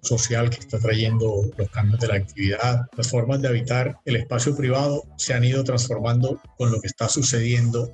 social 0.01 0.50
que 0.50 0.60
está 0.60 0.79
trayendo 0.79 1.43
los 1.57 1.69
cambios 1.69 2.00
de 2.00 2.07
la 2.07 2.15
actividad. 2.15 2.81
Las 2.96 3.10
formas 3.10 3.41
de 3.41 3.48
habitar 3.48 3.98
el 4.05 4.17
espacio 4.17 4.55
privado 4.55 5.03
se 5.17 5.34
han 5.34 5.43
ido 5.43 5.63
transformando 5.63 6.41
con 6.57 6.72
lo 6.72 6.81
que 6.81 6.88
está 6.88 7.10
sucediendo 7.10 7.91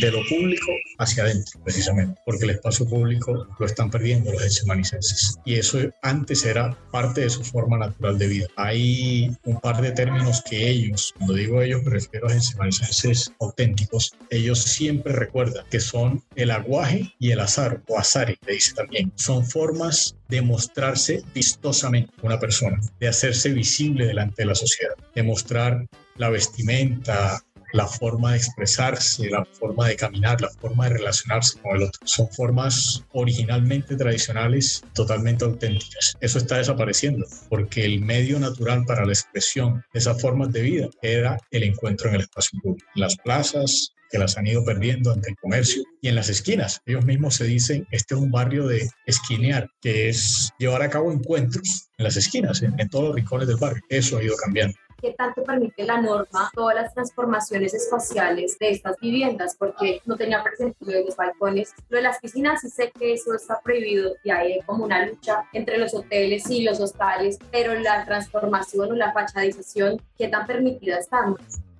de 0.00 0.10
lo 0.10 0.20
público 0.28 0.66
hacia 0.98 1.24
adentro, 1.24 1.60
precisamente, 1.62 2.20
porque 2.24 2.44
el 2.44 2.50
espacio 2.50 2.86
público 2.86 3.46
lo 3.58 3.66
están 3.66 3.90
perdiendo 3.90 4.32
los 4.32 4.42
ensemanicenses. 4.42 5.38
Y 5.44 5.54
eso 5.54 5.78
antes 6.02 6.44
era 6.44 6.76
parte 6.90 7.22
de 7.22 7.30
su 7.30 7.44
forma 7.44 7.78
natural 7.78 8.18
de 8.18 8.26
vida. 8.26 8.46
Hay 8.56 9.36
un 9.44 9.60
par 9.60 9.80
de 9.80 9.92
términos 9.92 10.42
que 10.48 10.68
ellos, 10.68 11.12
cuando 11.16 11.34
digo 11.34 11.62
ellos 11.62 11.82
me 11.82 11.90
refiero 11.90 12.28
a 12.28 12.32
ensemanicenses 12.32 13.32
auténticos, 13.40 14.12
ellos 14.30 14.62
siempre 14.62 15.12
recuerdan 15.12 15.64
que 15.70 15.80
son 15.80 16.22
el 16.34 16.50
aguaje 16.50 17.12
y 17.18 17.30
el 17.30 17.40
azar, 17.40 17.82
o 17.88 17.98
azare, 17.98 18.38
le 18.46 18.54
dice 18.54 18.74
también. 18.74 19.12
Son 19.16 19.44
formas 19.44 20.16
de 20.28 20.42
mostrarse 20.42 21.22
vistosamente 21.34 22.12
una 22.22 22.38
persona, 22.38 22.80
de 23.00 23.08
hacerse 23.08 23.50
visible 23.50 24.06
delante 24.06 24.42
de 24.42 24.46
la 24.46 24.54
sociedad, 24.54 24.94
de 25.14 25.22
mostrar 25.22 25.86
la 26.16 26.30
vestimenta, 26.30 27.40
la 27.76 27.86
forma 27.86 28.32
de 28.32 28.38
expresarse, 28.38 29.28
la 29.28 29.44
forma 29.44 29.88
de 29.88 29.96
caminar, 29.96 30.40
la 30.40 30.48
forma 30.48 30.88
de 30.88 30.94
relacionarse 30.94 31.60
con 31.60 31.76
el 31.76 31.82
otro. 31.82 32.00
Son 32.06 32.28
formas 32.30 33.04
originalmente 33.12 33.96
tradicionales, 33.96 34.82
totalmente 34.94 35.44
auténticas. 35.44 36.16
Eso 36.20 36.38
está 36.38 36.56
desapareciendo 36.56 37.26
porque 37.50 37.84
el 37.84 38.00
medio 38.00 38.40
natural 38.40 38.84
para 38.86 39.04
la 39.04 39.12
expresión 39.12 39.84
de 39.92 39.98
esas 39.98 40.20
formas 40.20 40.52
de 40.52 40.62
vida 40.62 40.88
era 41.02 41.38
el 41.50 41.64
encuentro 41.64 42.08
en 42.08 42.16
el 42.16 42.22
espacio 42.22 42.58
público, 42.62 42.88
las 42.94 43.16
plazas, 43.16 43.92
que 44.10 44.18
las 44.18 44.38
han 44.38 44.46
ido 44.46 44.64
perdiendo 44.64 45.12
ante 45.12 45.30
el 45.30 45.36
comercio 45.36 45.82
y 46.00 46.08
en 46.08 46.14
las 46.14 46.28
esquinas. 46.28 46.80
Ellos 46.86 47.04
mismos 47.04 47.34
se 47.34 47.44
dicen, 47.44 47.86
este 47.90 48.14
es 48.14 48.20
un 48.20 48.30
barrio 48.30 48.68
de 48.68 48.88
esquinear, 49.04 49.68
que 49.82 50.08
es 50.08 50.50
llevar 50.58 50.82
a 50.82 50.90
cabo 50.90 51.12
encuentros 51.12 51.88
en 51.98 52.04
las 52.04 52.16
esquinas, 52.16 52.62
en, 52.62 52.78
en 52.78 52.88
todos 52.88 53.06
los 53.06 53.14
rincones 53.16 53.48
del 53.48 53.56
barrio. 53.56 53.82
Eso 53.88 54.18
ha 54.18 54.22
ido 54.22 54.36
cambiando 54.36 54.76
qué 55.00 55.12
tanto 55.12 55.42
permite 55.44 55.84
la 55.84 56.00
norma 56.00 56.50
todas 56.54 56.74
las 56.74 56.94
transformaciones 56.94 57.74
espaciales 57.74 58.58
de 58.58 58.70
estas 58.70 58.96
viviendas, 59.00 59.56
porque 59.56 60.00
no 60.04 60.16
tenía 60.16 60.42
presente 60.42 60.76
lo 60.80 61.04
los 61.04 61.16
balcones. 61.16 61.74
Lo 61.88 61.96
de 61.96 62.02
las 62.02 62.18
piscinas 62.18 62.60
sí 62.60 62.70
sé 62.70 62.90
que 62.90 63.12
eso 63.12 63.34
está 63.34 63.60
prohibido 63.60 64.14
y 64.24 64.30
hay 64.30 64.60
como 64.62 64.84
una 64.84 65.06
lucha 65.06 65.44
entre 65.52 65.78
los 65.78 65.94
hoteles 65.94 66.48
y 66.50 66.62
los 66.62 66.80
hostales, 66.80 67.38
pero 67.50 67.74
la 67.74 68.04
transformación 68.04 68.92
o 68.92 68.94
la 68.94 69.12
fachadización, 69.12 70.00
¿qué 70.16 70.28
tan 70.28 70.46
permitida 70.46 70.98
están? 70.98 71.36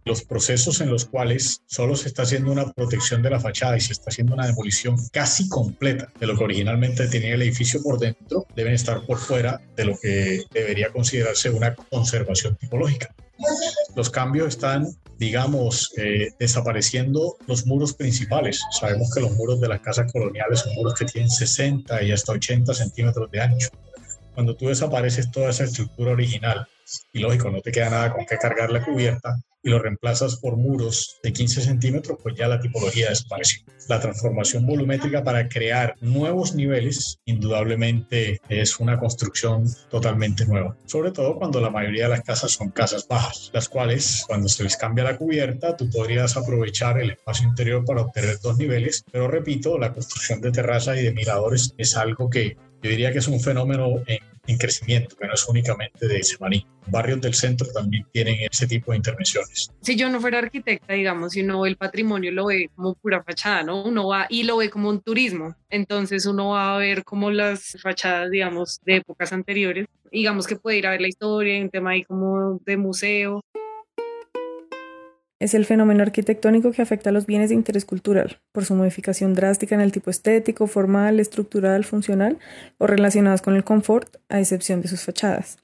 Los 0.06 0.22
procesos 0.22 0.80
en 0.80 0.90
los 0.90 1.04
cuales 1.04 1.62
solo 1.66 1.96
se 1.96 2.08
está 2.08 2.22
haciendo 2.22 2.52
una 2.52 2.72
protección 2.72 3.22
de 3.22 3.30
la 3.30 3.40
fachada 3.40 3.76
y 3.76 3.80
se 3.80 3.92
está 3.92 4.10
haciendo 4.10 4.34
una 4.34 4.46
demolición 4.46 4.96
casi 5.12 5.48
completa 5.48 6.08
de 6.18 6.26
lo 6.28 6.38
que 6.38 6.44
originalmente 6.44 7.08
tenía 7.08 7.34
el 7.34 7.42
edificio 7.42 7.82
por 7.82 7.98
dentro, 7.98 8.46
deben 8.54 8.72
estar 8.72 9.04
por 9.04 9.18
fuera 9.18 9.60
de 9.76 9.84
lo 9.84 9.98
que 9.98 10.44
debería 10.52 10.92
considerarse 10.92 11.50
una 11.50 11.74
conservación 11.74 12.56
tipológica. 12.56 13.14
Los 13.94 14.08
cambios 14.08 14.48
están 14.48 14.96
digamos, 15.18 15.92
eh, 15.96 16.28
desapareciendo 16.38 17.36
los 17.46 17.66
muros 17.66 17.94
principales. 17.94 18.60
Sabemos 18.78 19.10
que 19.14 19.20
los 19.20 19.32
muros 19.32 19.60
de 19.60 19.68
las 19.68 19.80
casas 19.80 20.12
coloniales 20.12 20.60
son 20.60 20.74
muros 20.74 20.94
que 20.94 21.06
tienen 21.06 21.30
60 21.30 22.02
y 22.02 22.12
hasta 22.12 22.32
80 22.32 22.74
centímetros 22.74 23.30
de 23.30 23.40
ancho. 23.40 23.68
Cuando 24.36 24.54
tú 24.54 24.68
desapareces 24.68 25.30
toda 25.30 25.48
esa 25.48 25.64
estructura 25.64 26.12
original, 26.12 26.68
y 27.10 27.20
lógico, 27.20 27.50
no 27.50 27.62
te 27.62 27.72
queda 27.72 27.88
nada 27.88 28.12
con 28.12 28.26
qué 28.26 28.36
cargar 28.36 28.70
la 28.70 28.84
cubierta, 28.84 29.40
y 29.62 29.70
lo 29.70 29.78
reemplazas 29.78 30.36
por 30.36 30.58
muros 30.58 31.18
de 31.22 31.32
15 31.32 31.62
centímetros, 31.62 32.18
pues 32.22 32.34
ya 32.36 32.46
la 32.46 32.60
tipología 32.60 33.08
desapareció. 33.08 33.64
La 33.88 33.98
transformación 33.98 34.66
volumétrica 34.66 35.24
para 35.24 35.48
crear 35.48 35.94
nuevos 36.02 36.54
niveles, 36.54 37.18
indudablemente 37.24 38.40
es 38.50 38.78
una 38.78 38.98
construcción 38.98 39.64
totalmente 39.88 40.44
nueva, 40.44 40.76
sobre 40.84 41.12
todo 41.12 41.36
cuando 41.36 41.58
la 41.60 41.70
mayoría 41.70 42.04
de 42.04 42.10
las 42.10 42.22
casas 42.22 42.52
son 42.52 42.72
casas 42.72 43.08
bajas, 43.08 43.50
las 43.54 43.70
cuales 43.70 44.24
cuando 44.28 44.48
se 44.48 44.62
les 44.62 44.76
cambia 44.76 45.02
la 45.02 45.16
cubierta, 45.16 45.76
tú 45.78 45.88
podrías 45.90 46.36
aprovechar 46.36 47.00
el 47.00 47.12
espacio 47.12 47.48
interior 47.48 47.86
para 47.86 48.02
obtener 48.02 48.38
dos 48.40 48.58
niveles, 48.58 49.02
pero 49.10 49.28
repito, 49.28 49.78
la 49.78 49.94
construcción 49.94 50.42
de 50.42 50.52
terraza 50.52 50.94
y 50.94 51.02
de 51.02 51.14
miradores 51.14 51.74
es 51.78 51.96
algo 51.96 52.28
que 52.28 52.56
yo 52.82 52.90
diría 52.90 53.12
que 53.12 53.18
es 53.18 53.28
un 53.28 53.40
fenómeno 53.40 54.02
en, 54.06 54.58
crecimiento, 54.58 55.16
que 55.16 55.26
no 55.26 55.34
es 55.34 55.48
únicamente 55.48 56.06
de 56.06 56.22
Semaní. 56.22 56.64
Barrios 56.86 57.20
del 57.20 57.34
centro 57.34 57.66
también 57.74 58.06
tienen 58.12 58.36
ese 58.48 58.68
tipo 58.68 58.92
de 58.92 58.98
intervenciones. 58.98 59.72
Si 59.80 59.96
yo 59.96 60.08
no 60.08 60.20
fuera 60.20 60.38
arquitecta, 60.38 60.92
digamos, 60.92 61.32
si 61.32 61.42
uno 61.42 61.62
ve 61.62 61.70
el 61.70 61.76
patrimonio, 61.76 62.30
lo 62.30 62.46
ve 62.46 62.70
como 62.76 62.94
pura 62.94 63.24
fachada, 63.24 63.64
¿no? 63.64 63.82
Uno 63.82 64.06
va 64.06 64.26
y 64.30 64.44
lo 64.44 64.58
ve 64.58 64.70
como 64.70 64.88
un 64.88 65.00
turismo. 65.00 65.56
Entonces 65.68 66.26
uno 66.26 66.50
va 66.50 66.76
a 66.76 66.78
ver 66.78 67.02
como 67.02 67.32
las 67.32 67.76
fachadas, 67.82 68.30
digamos, 68.30 68.80
de 68.84 68.96
épocas 68.96 69.32
anteriores. 69.32 69.86
Digamos 70.12 70.46
que 70.46 70.54
puede 70.54 70.78
ir 70.78 70.86
a 70.86 70.90
ver 70.90 71.00
la 71.00 71.08
historia, 71.08 71.60
un 71.60 71.70
tema 71.70 71.90
ahí 71.90 72.04
como 72.04 72.60
de 72.64 72.76
museo 72.76 73.42
es 75.38 75.54
el 75.54 75.64
fenómeno 75.64 76.02
arquitectónico 76.02 76.72
que 76.72 76.82
afecta 76.82 77.10
a 77.10 77.12
los 77.12 77.26
bienes 77.26 77.50
de 77.50 77.54
interés 77.54 77.84
cultural, 77.84 78.40
por 78.52 78.64
su 78.64 78.74
modificación 78.74 79.34
drástica 79.34 79.74
en 79.74 79.80
el 79.80 79.92
tipo 79.92 80.10
estético, 80.10 80.66
formal, 80.66 81.20
estructural, 81.20 81.84
funcional 81.84 82.38
o 82.78 82.86
relacionadas 82.86 83.42
con 83.42 83.54
el 83.54 83.64
confort, 83.64 84.16
a 84.28 84.40
excepción 84.40 84.80
de 84.80 84.88
sus 84.88 85.02
fachadas. 85.02 85.58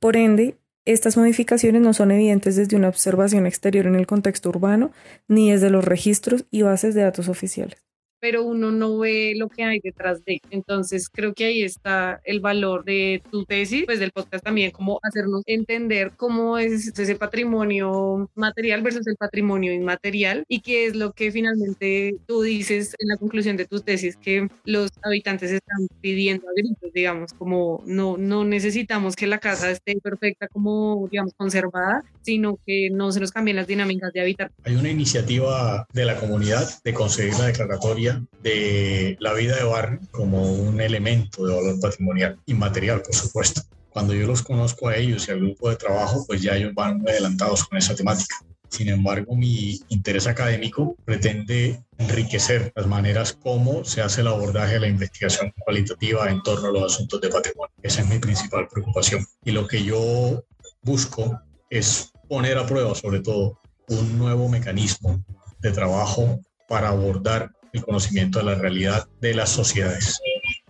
Por 0.00 0.16
ende, 0.16 0.56
estas 0.84 1.16
modificaciones 1.16 1.82
no 1.82 1.94
son 1.94 2.10
evidentes 2.10 2.56
desde 2.56 2.76
una 2.76 2.88
observación 2.88 3.46
exterior 3.46 3.86
en 3.86 3.94
el 3.94 4.06
contexto 4.06 4.48
urbano, 4.48 4.90
ni 5.28 5.52
desde 5.52 5.70
los 5.70 5.84
registros 5.84 6.46
y 6.50 6.62
bases 6.62 6.94
de 6.94 7.02
datos 7.02 7.28
oficiales 7.28 7.91
pero 8.22 8.44
uno 8.44 8.70
no 8.70 8.98
ve 8.98 9.34
lo 9.36 9.48
que 9.48 9.64
hay 9.64 9.80
detrás 9.80 10.24
de. 10.24 10.40
Entonces 10.50 11.08
creo 11.12 11.34
que 11.34 11.46
ahí 11.46 11.62
está 11.62 12.20
el 12.24 12.38
valor 12.38 12.84
de 12.84 13.20
tu 13.32 13.44
tesis, 13.44 13.84
pues 13.84 13.98
del 13.98 14.12
podcast 14.12 14.44
también, 14.44 14.70
como 14.70 15.00
hacernos 15.02 15.42
entender 15.44 16.12
cómo 16.16 16.56
es 16.56 16.96
ese 16.96 17.16
patrimonio 17.16 18.30
material 18.36 18.80
versus 18.82 19.08
el 19.08 19.16
patrimonio 19.16 19.72
inmaterial 19.72 20.44
y 20.46 20.60
qué 20.60 20.86
es 20.86 20.94
lo 20.94 21.12
que 21.12 21.32
finalmente 21.32 22.14
tú 22.26 22.42
dices 22.42 22.94
en 23.00 23.08
la 23.08 23.16
conclusión 23.16 23.56
de 23.56 23.66
tu 23.66 23.80
tesis 23.80 24.16
que 24.16 24.48
los 24.64 24.90
habitantes 25.02 25.50
están 25.50 25.88
pidiendo 26.00 26.48
a 26.48 26.52
gritos, 26.54 26.92
digamos, 26.92 27.32
como 27.32 27.82
no, 27.86 28.16
no 28.18 28.44
necesitamos 28.44 29.16
que 29.16 29.26
la 29.26 29.38
casa 29.38 29.68
esté 29.68 29.98
perfecta 30.00 30.46
como, 30.46 31.08
digamos, 31.10 31.34
conservada, 31.34 32.04
sino 32.20 32.56
que 32.64 32.88
no 32.90 33.10
se 33.10 33.18
nos 33.18 33.32
cambien 33.32 33.56
las 33.56 33.66
dinámicas 33.66 34.12
de 34.12 34.20
habitar. 34.20 34.52
Hay 34.62 34.76
una 34.76 34.90
iniciativa 34.90 35.88
de 35.92 36.04
la 36.04 36.16
comunidad 36.16 36.68
de 36.84 36.94
conseguir 36.94 37.34
la 37.34 37.46
declaratoria 37.46 38.11
de 38.42 39.16
la 39.20 39.32
vida 39.34 39.56
de 39.56 39.64
barrio 39.64 40.00
como 40.10 40.52
un 40.52 40.80
elemento 40.80 41.46
de 41.46 41.54
valor 41.54 41.80
patrimonial, 41.80 42.38
inmaterial, 42.46 43.02
por 43.02 43.14
supuesto. 43.14 43.62
Cuando 43.90 44.14
yo 44.14 44.26
los 44.26 44.42
conozco 44.42 44.88
a 44.88 44.96
ellos 44.96 45.28
y 45.28 45.32
al 45.32 45.40
grupo 45.40 45.68
de 45.68 45.76
trabajo, 45.76 46.24
pues 46.26 46.40
ya 46.40 46.56
ellos 46.56 46.74
van 46.74 47.02
adelantados 47.06 47.64
con 47.64 47.78
esa 47.78 47.94
temática. 47.94 48.36
Sin 48.72 48.88
embargo, 48.88 49.36
mi 49.36 49.80
interés 49.90 50.26
académico 50.26 50.96
pretende 51.04 51.84
enriquecer 51.98 52.72
las 52.74 52.86
maneras 52.86 53.34
como 53.34 53.84
se 53.84 54.00
hace 54.00 54.22
el 54.22 54.28
abordaje 54.28 54.74
de 54.74 54.80
la 54.80 54.88
investigación 54.88 55.52
cualitativa 55.58 56.30
en 56.30 56.42
torno 56.42 56.68
a 56.68 56.72
los 56.72 56.94
asuntos 56.94 57.20
de 57.20 57.28
patrimonio. 57.28 57.74
Esa 57.82 58.00
es 58.00 58.08
mi 58.08 58.18
principal 58.18 58.66
preocupación. 58.68 59.26
Y 59.44 59.50
lo 59.50 59.66
que 59.68 59.84
yo 59.84 60.42
busco 60.80 61.38
es 61.68 62.12
poner 62.30 62.56
a 62.56 62.64
prueba, 62.64 62.94
sobre 62.94 63.20
todo, 63.20 63.58
un 63.88 64.18
nuevo 64.18 64.48
mecanismo 64.48 65.22
de 65.60 65.70
trabajo 65.70 66.40
para 66.66 66.88
abordar 66.88 67.52
el 67.72 67.84
conocimiento 67.84 68.38
de 68.38 68.44
la 68.44 68.54
realidad 68.54 69.08
de 69.20 69.34
las 69.34 69.50
sociedades. 69.50 70.20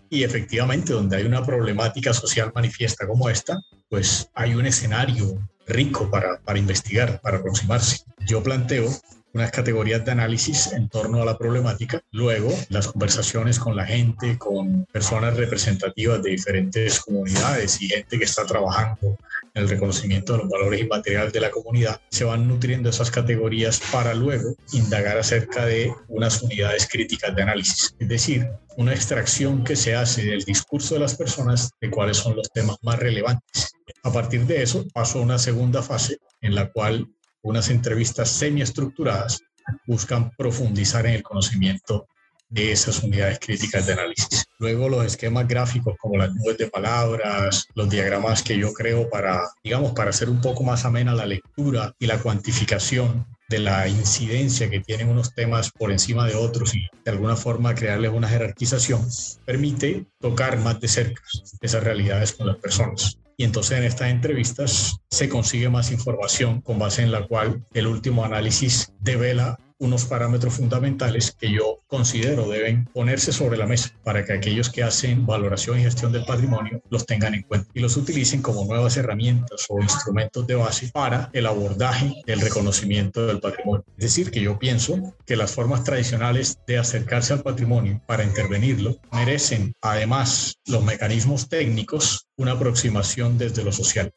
Y 0.08 0.24
efectivamente, 0.24 0.92
donde 0.92 1.16
hay 1.16 1.24
una 1.24 1.44
problemática 1.44 2.12
social 2.12 2.52
manifiesta 2.54 3.06
como 3.06 3.28
esta, 3.28 3.58
pues 3.88 4.28
hay 4.34 4.54
un 4.54 4.66
escenario 4.66 5.38
rico 5.66 6.10
para, 6.10 6.38
para 6.40 6.58
investigar, 6.58 7.20
para 7.20 7.38
aproximarse. 7.38 8.04
Yo 8.26 8.42
planteo 8.42 8.90
unas 9.34 9.50
categorías 9.50 10.04
de 10.04 10.12
análisis 10.12 10.72
en 10.72 10.88
torno 10.88 11.22
a 11.22 11.24
la 11.24 11.38
problemática. 11.38 12.02
Luego, 12.10 12.52
las 12.68 12.88
conversaciones 12.88 13.58
con 13.58 13.76
la 13.76 13.86
gente, 13.86 14.38
con 14.38 14.84
personas 14.86 15.36
representativas 15.36 16.22
de 16.22 16.30
diferentes 16.30 17.00
comunidades 17.00 17.80
y 17.80 17.88
gente 17.88 18.18
que 18.18 18.24
está 18.24 18.44
trabajando 18.44 19.16
en 19.54 19.62
el 19.62 19.68
reconocimiento 19.68 20.32
de 20.32 20.40
los 20.40 20.48
valores 20.48 20.80
inmateriales 20.80 21.32
de 21.32 21.40
la 21.40 21.50
comunidad, 21.50 22.00
se 22.10 22.24
van 22.24 22.46
nutriendo 22.46 22.90
esas 22.90 23.10
categorías 23.10 23.80
para 23.90 24.14
luego 24.14 24.54
indagar 24.72 25.18
acerca 25.18 25.66
de 25.66 25.92
unas 26.08 26.42
unidades 26.42 26.88
críticas 26.90 27.34
de 27.34 27.42
análisis. 27.42 27.94
Es 27.98 28.08
decir, 28.08 28.48
una 28.76 28.92
extracción 28.92 29.64
que 29.64 29.76
se 29.76 29.94
hace 29.94 30.24
del 30.24 30.44
discurso 30.44 30.94
de 30.94 31.00
las 31.00 31.16
personas 31.16 31.70
de 31.80 31.90
cuáles 31.90 32.16
son 32.16 32.36
los 32.36 32.50
temas 32.50 32.76
más 32.82 32.98
relevantes. 32.98 33.72
A 34.02 34.12
partir 34.12 34.46
de 34.46 34.62
eso, 34.62 34.84
paso 34.92 35.18
a 35.18 35.22
una 35.22 35.38
segunda 35.38 35.82
fase 35.82 36.18
en 36.40 36.54
la 36.54 36.70
cual 36.70 37.08
unas 37.42 37.70
entrevistas 37.70 38.30
semiestructuradas 38.30 39.40
buscan 39.86 40.30
profundizar 40.36 41.06
en 41.06 41.14
el 41.14 41.22
conocimiento 41.22 42.06
de 42.52 42.70
esas 42.70 43.02
unidades 43.02 43.38
críticas 43.38 43.86
de 43.86 43.94
análisis. 43.94 44.44
Luego 44.58 44.88
los 44.88 45.06
esquemas 45.06 45.48
gráficos 45.48 45.94
como 45.98 46.18
las 46.18 46.34
nubes 46.34 46.58
de 46.58 46.68
palabras, 46.68 47.66
los 47.74 47.88
diagramas 47.88 48.42
que 48.42 48.58
yo 48.58 48.72
creo 48.74 49.08
para, 49.08 49.40
digamos, 49.64 49.92
para 49.92 50.10
hacer 50.10 50.28
un 50.28 50.40
poco 50.40 50.62
más 50.62 50.84
amena 50.84 51.14
la 51.14 51.26
lectura 51.26 51.94
y 51.98 52.06
la 52.06 52.18
cuantificación 52.18 53.26
de 53.48 53.58
la 53.58 53.88
incidencia 53.88 54.70
que 54.70 54.80
tienen 54.80 55.08
unos 55.08 55.34
temas 55.34 55.70
por 55.70 55.90
encima 55.92 56.26
de 56.26 56.34
otros 56.34 56.74
y 56.74 56.86
de 57.04 57.10
alguna 57.10 57.36
forma 57.36 57.74
crearles 57.74 58.10
una 58.10 58.28
jerarquización, 58.28 59.06
permite 59.44 60.06
tocar 60.20 60.58
más 60.58 60.80
de 60.80 60.88
cerca 60.88 61.22
esas 61.60 61.82
realidades 61.82 62.32
con 62.32 62.46
las 62.46 62.56
personas. 62.56 63.18
Y 63.42 63.44
entonces 63.44 63.76
en 63.76 63.82
estas 63.82 64.08
entrevistas 64.08 65.00
se 65.10 65.28
consigue 65.28 65.68
más 65.68 65.90
información 65.90 66.60
con 66.60 66.78
base 66.78 67.02
en 67.02 67.10
la 67.10 67.26
cual 67.26 67.66
el 67.74 67.88
último 67.88 68.24
análisis 68.24 68.92
devela 69.00 69.58
unos 69.82 70.04
parámetros 70.04 70.54
fundamentales 70.54 71.32
que 71.32 71.50
yo 71.50 71.80
considero 71.88 72.48
deben 72.48 72.86
ponerse 72.94 73.32
sobre 73.32 73.56
la 73.56 73.66
mesa 73.66 73.90
para 74.04 74.24
que 74.24 74.32
aquellos 74.32 74.70
que 74.70 74.84
hacen 74.84 75.26
valoración 75.26 75.78
y 75.78 75.82
gestión 75.82 76.12
del 76.12 76.24
patrimonio 76.24 76.80
los 76.88 77.04
tengan 77.04 77.34
en 77.34 77.42
cuenta 77.42 77.68
y 77.74 77.80
los 77.80 77.96
utilicen 77.96 78.42
como 78.42 78.64
nuevas 78.64 78.96
herramientas 78.96 79.66
o 79.68 79.80
instrumentos 79.80 80.46
de 80.46 80.54
base 80.54 80.88
para 80.92 81.30
el 81.32 81.46
abordaje 81.46 82.14
del 82.26 82.40
reconocimiento 82.40 83.26
del 83.26 83.40
patrimonio. 83.40 83.84
Es 83.98 84.04
decir, 84.04 84.30
que 84.30 84.40
yo 84.40 84.56
pienso 84.56 85.16
que 85.26 85.34
las 85.34 85.50
formas 85.50 85.82
tradicionales 85.82 86.58
de 86.64 86.78
acercarse 86.78 87.32
al 87.32 87.42
patrimonio 87.42 88.00
para 88.06 88.22
intervenirlo 88.22 88.98
merecen, 89.10 89.74
además, 89.80 90.60
los 90.66 90.84
mecanismos 90.84 91.48
técnicos, 91.48 92.28
una 92.36 92.52
aproximación 92.52 93.36
desde 93.36 93.64
lo 93.64 93.72
social. 93.72 94.12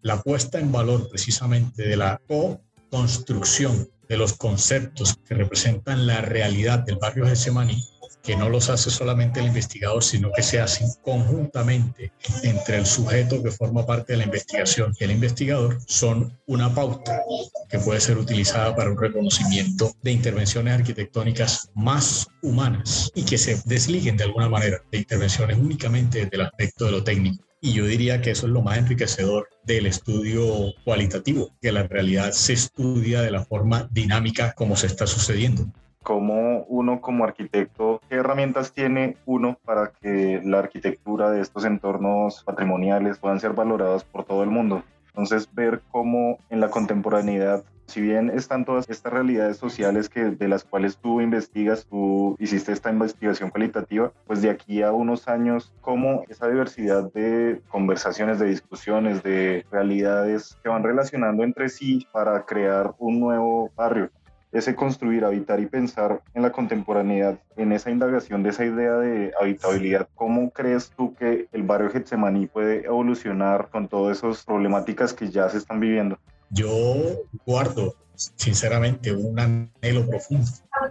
La 0.00 0.22
puesta 0.22 0.60
en 0.60 0.70
valor 0.70 1.08
precisamente 1.08 1.82
de 1.82 1.96
la 1.96 2.20
co-construcción 2.28 3.88
de 4.08 4.16
los 4.16 4.34
conceptos 4.34 5.18
que 5.26 5.34
representan 5.34 6.06
la 6.06 6.20
realidad 6.20 6.80
del 6.80 6.96
barrio 6.96 7.26
Getsemaní, 7.26 7.82
que 8.22 8.36
no 8.36 8.48
los 8.48 8.68
hace 8.68 8.90
solamente 8.90 9.40
el 9.40 9.46
investigador, 9.46 10.02
sino 10.02 10.30
que 10.32 10.42
se 10.42 10.60
hacen 10.60 10.88
conjuntamente 11.02 12.12
entre 12.42 12.76
el 12.76 12.86
sujeto 12.86 13.42
que 13.42 13.50
forma 13.50 13.86
parte 13.86 14.12
de 14.12 14.18
la 14.18 14.24
investigación 14.24 14.94
y 14.98 15.04
el 15.04 15.12
investigador, 15.12 15.78
son 15.86 16.38
una 16.46 16.74
pauta 16.74 17.22
que 17.70 17.78
puede 17.78 18.00
ser 18.00 18.18
utilizada 18.18 18.74
para 18.74 18.90
un 18.90 18.98
reconocimiento 18.98 19.92
de 20.02 20.12
intervenciones 20.12 20.74
arquitectónicas 20.74 21.70
más 21.74 22.26
humanas 22.42 23.10
y 23.14 23.22
que 23.22 23.38
se 23.38 23.60
desliguen 23.64 24.16
de 24.16 24.24
alguna 24.24 24.48
manera 24.48 24.82
de 24.90 24.98
intervenciones 24.98 25.56
únicamente 25.56 26.18
desde 26.18 26.36
el 26.36 26.42
aspecto 26.42 26.84
de 26.86 26.90
lo 26.90 27.04
técnico. 27.04 27.47
Y 27.60 27.72
yo 27.72 27.86
diría 27.86 28.20
que 28.20 28.30
eso 28.30 28.46
es 28.46 28.52
lo 28.52 28.62
más 28.62 28.78
enriquecedor 28.78 29.48
del 29.64 29.86
estudio 29.86 30.72
cualitativo, 30.84 31.50
que 31.60 31.72
la 31.72 31.82
realidad 31.82 32.30
se 32.30 32.52
estudia 32.52 33.20
de 33.20 33.32
la 33.32 33.44
forma 33.44 33.88
dinámica 33.90 34.52
como 34.52 34.76
se 34.76 34.86
está 34.86 35.06
sucediendo. 35.08 35.66
¿Cómo 36.04 36.64
uno 36.68 37.00
como 37.00 37.24
arquitecto, 37.24 38.00
qué 38.08 38.14
herramientas 38.14 38.72
tiene 38.72 39.16
uno 39.26 39.58
para 39.64 39.90
que 39.90 40.40
la 40.44 40.60
arquitectura 40.60 41.30
de 41.30 41.40
estos 41.40 41.64
entornos 41.64 42.44
patrimoniales 42.44 43.18
puedan 43.18 43.40
ser 43.40 43.52
valoradas 43.54 44.04
por 44.04 44.24
todo 44.24 44.44
el 44.44 44.50
mundo? 44.50 44.84
Entonces, 45.08 45.48
ver 45.52 45.82
cómo 45.90 46.38
en 46.50 46.60
la 46.60 46.70
contemporaneidad 46.70 47.64
si 47.88 48.00
bien 48.02 48.30
están 48.30 48.64
todas 48.64 48.88
estas 48.88 49.12
realidades 49.12 49.56
sociales 49.56 50.08
que, 50.08 50.24
de 50.24 50.48
las 50.48 50.62
cuales 50.64 50.98
tú 50.98 51.20
investigas, 51.20 51.86
tú 51.86 52.36
hiciste 52.38 52.72
esta 52.72 52.90
investigación 52.90 53.50
cualitativa, 53.50 54.12
pues 54.26 54.42
de 54.42 54.50
aquí 54.50 54.82
a 54.82 54.92
unos 54.92 55.26
años, 55.26 55.72
cómo 55.80 56.22
esa 56.28 56.48
diversidad 56.48 57.10
de 57.12 57.60
conversaciones, 57.68 58.38
de 58.38 58.46
discusiones, 58.46 59.22
de 59.22 59.64
realidades 59.70 60.56
se 60.62 60.68
van 60.68 60.82
relacionando 60.84 61.42
entre 61.42 61.68
sí 61.68 62.06
para 62.12 62.44
crear 62.44 62.94
un 62.98 63.20
nuevo 63.20 63.70
barrio 63.74 64.10
ese 64.52 64.74
construir, 64.74 65.24
habitar 65.24 65.60
y 65.60 65.66
pensar 65.66 66.22
en 66.34 66.42
la 66.42 66.52
contemporaneidad, 66.52 67.38
en 67.56 67.72
esa 67.72 67.90
indagación 67.90 68.42
de 68.42 68.50
esa 68.50 68.64
idea 68.64 68.94
de 68.94 69.32
habitabilidad, 69.38 70.08
¿cómo 70.14 70.50
crees 70.50 70.90
tú 70.96 71.14
que 71.14 71.48
el 71.52 71.62
barrio 71.64 71.90
Getsemaní 71.90 72.46
puede 72.46 72.86
evolucionar 72.86 73.68
con 73.68 73.88
todas 73.88 74.18
esas 74.18 74.44
problemáticas 74.44 75.12
que 75.12 75.28
ya 75.28 75.48
se 75.50 75.58
están 75.58 75.80
viviendo? 75.80 76.18
Yo 76.50 77.24
guardo, 77.46 77.96
sinceramente, 78.14 79.12
un 79.12 79.38
anhelo 79.38 80.06
profundo 80.06 80.50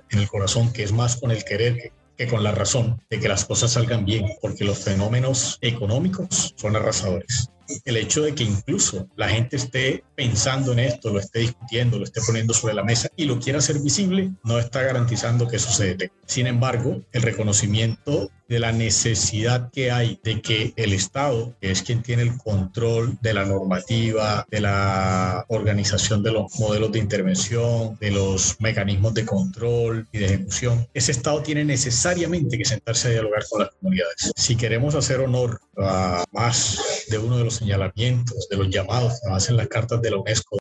en 0.09 0.19
el 0.19 0.27
corazón 0.27 0.71
que 0.71 0.83
es 0.83 0.91
más 0.91 1.15
con 1.15 1.31
el 1.31 1.43
querer 1.43 1.91
que, 2.17 2.27
con 2.27 2.43
la 2.43 2.51
razón 2.51 3.01
de 3.09 3.19
que 3.19 3.27
las 3.27 3.45
cosas 3.45 3.73
salgan 3.73 4.05
bien, 4.05 4.25
porque 4.41 4.63
los 4.63 4.79
fenómenos 4.79 5.57
económicos 5.61 6.53
son 6.57 6.75
arrasadores 6.75 7.51
el 7.85 7.97
hecho 7.97 8.21
de 8.21 8.35
que 8.35 8.43
incluso 8.43 9.07
la 9.15 9.29
gente 9.29 9.57
esté 9.57 10.03
pensando 10.15 10.73
en 10.73 10.79
esto, 10.79 11.11
lo 11.11 11.19
esté 11.19 11.39
discutiendo, 11.39 11.97
lo 11.97 12.03
esté 12.03 12.21
poniendo 12.25 12.53
sobre 12.53 12.73
la 12.73 12.83
mesa 12.83 13.09
y 13.15 13.25
lo 13.25 13.39
quiera 13.39 13.59
hacer 13.59 13.79
visible, 13.79 14.31
no 14.43 14.59
está 14.59 14.81
garantizando 14.81 15.47
que 15.47 15.57
eso 15.57 15.71
se 15.71 15.85
detecte. 15.85 16.17
Sin 16.25 16.47
embargo, 16.47 17.01
el 17.11 17.21
reconocimiento 17.21 18.29
de 18.47 18.59
la 18.59 18.71
necesidad 18.71 19.69
que 19.71 19.91
hay 19.91 20.19
de 20.23 20.41
que 20.41 20.73
el 20.77 20.93
Estado, 20.93 21.53
que 21.59 21.71
es 21.71 21.81
quien 21.81 22.01
tiene 22.01 22.23
el 22.23 22.37
control 22.37 23.17
de 23.21 23.33
la 23.33 23.45
normativa, 23.45 24.45
de 24.49 24.61
la 24.61 25.45
organización 25.49 26.23
de 26.23 26.31
los 26.31 26.57
modelos 26.59 26.91
de 26.91 26.99
intervención, 26.99 27.97
de 27.99 28.11
los 28.11 28.55
mecanismos 28.59 29.13
de 29.13 29.25
control 29.25 30.07
y 30.11 30.19
de 30.19 30.25
ejecución, 30.25 30.87
ese 30.93 31.11
Estado 31.11 31.41
tiene 31.41 31.65
necesariamente 31.65 32.57
que 32.57 32.65
sentarse 32.65 33.09
a 33.09 33.11
dialogar 33.11 33.43
con 33.49 33.61
las 33.61 33.69
comunidades. 33.71 34.31
Si 34.35 34.55
queremos 34.55 34.95
hacer 34.95 35.19
honor 35.19 35.59
a 35.77 36.23
más 36.31 36.79
de 37.09 37.17
uno 37.17 37.37
de 37.37 37.43
los 37.43 37.55
señalamientos, 37.55 38.47
de 38.49 38.57
los 38.57 38.69
llamados 38.69 39.19
que 39.21 39.33
hacen 39.33 39.57
las 39.57 39.67
cartas 39.67 40.01
de 40.01 40.11
la 40.11 40.17
UNESCO, 40.17 40.57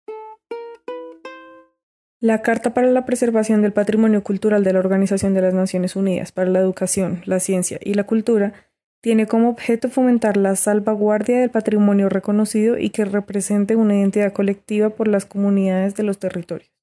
la 2.20 2.40
Carta 2.40 2.72
para 2.72 2.90
la 2.90 3.04
Preservación 3.04 3.61
del 3.61 3.72
Patrimonio 3.72 4.22
Cultural 4.22 4.64
de 4.64 4.72
la 4.72 4.78
Organización 4.78 5.35
de 5.35 5.42
las 5.42 5.52
Naciones 5.52 5.96
Unidas 5.96 6.32
para 6.32 6.50
la 6.50 6.61
Educación, 6.61 7.22
la 7.26 7.40
Ciencia 7.40 7.78
y 7.82 7.94
la 7.94 8.04
Cultura 8.04 8.54
tiene 9.02 9.26
como 9.26 9.50
objeto 9.50 9.90
fomentar 9.90 10.37
la 10.37 10.56
salvaguardia 10.56 11.38
del 11.38 11.50
patrimonio 11.50 12.09
reconocido 12.09 12.78
y 12.78 12.90
que 12.90 13.04
represente 13.04 13.76
una 13.76 13.96
identidad 13.96 14.32
colectiva 14.32 14.90
por 14.90 15.09
las 15.09 15.26
comunidades 15.26 15.94
de 15.94 16.02
los 16.02 16.18
territorios. 16.18 16.75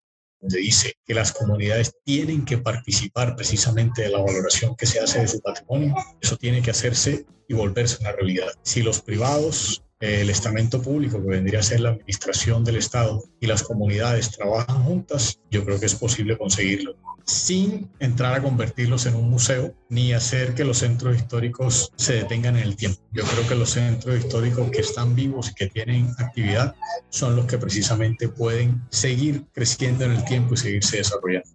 Se 0.47 0.57
dice 0.57 0.93
que 1.05 1.13
las 1.13 1.31
comunidades 1.31 1.93
tienen 2.03 2.45
que 2.45 2.57
participar 2.57 3.35
precisamente 3.35 4.03
de 4.03 4.09
la 4.09 4.19
valoración 4.19 4.75
que 4.75 4.85
se 4.85 4.99
hace 4.99 5.21
de 5.21 5.27
su 5.27 5.39
patrimonio. 5.41 5.95
Eso 6.21 6.37
tiene 6.37 6.61
que 6.61 6.71
hacerse 6.71 7.25
y 7.47 7.53
volverse 7.53 7.97
una 8.01 8.11
realidad. 8.11 8.51
Si 8.61 8.81
los 8.81 9.01
privados 9.01 9.83
el 9.99 10.29
estamento 10.29 10.81
público, 10.81 11.21
que 11.21 11.29
vendría 11.29 11.59
a 11.59 11.63
ser 11.63 11.79
la 11.79 11.89
administración 11.89 12.63
del 12.63 12.77
Estado, 12.77 13.23
y 13.39 13.47
las 13.47 13.63
comunidades 13.63 14.31
trabajan 14.31 14.83
juntas, 14.83 15.39
yo 15.49 15.63
creo 15.63 15.79
que 15.79 15.85
es 15.85 15.95
posible 15.95 16.37
conseguirlo, 16.37 16.95
sin 17.25 17.89
entrar 17.99 18.33
a 18.33 18.41
convertirlos 18.41 19.05
en 19.05 19.15
un 19.15 19.29
museo 19.29 19.73
ni 19.89 20.13
hacer 20.13 20.53
que 20.55 20.65
los 20.65 20.79
centros 20.79 21.15
históricos 21.15 21.91
se 21.95 22.15
detengan 22.15 22.57
en 22.57 22.63
el 22.63 22.75
tiempo. 22.75 22.99
Yo 23.11 23.23
creo 23.23 23.47
que 23.47 23.55
los 23.55 23.69
centros 23.69 24.17
históricos 24.17 24.69
que 24.71 24.81
están 24.81 25.15
vivos 25.15 25.49
y 25.49 25.53
que 25.53 25.67
tienen 25.67 26.11
actividad 26.17 26.75
son 27.09 27.35
los 27.35 27.45
que 27.45 27.57
precisamente 27.57 28.27
pueden 28.27 28.81
seguir 28.89 29.45
creciendo 29.53 30.05
en 30.05 30.11
el 30.11 30.25
tiempo 30.25 30.53
y 30.53 30.57
seguirse 30.57 30.97
desarrollando. 30.97 31.49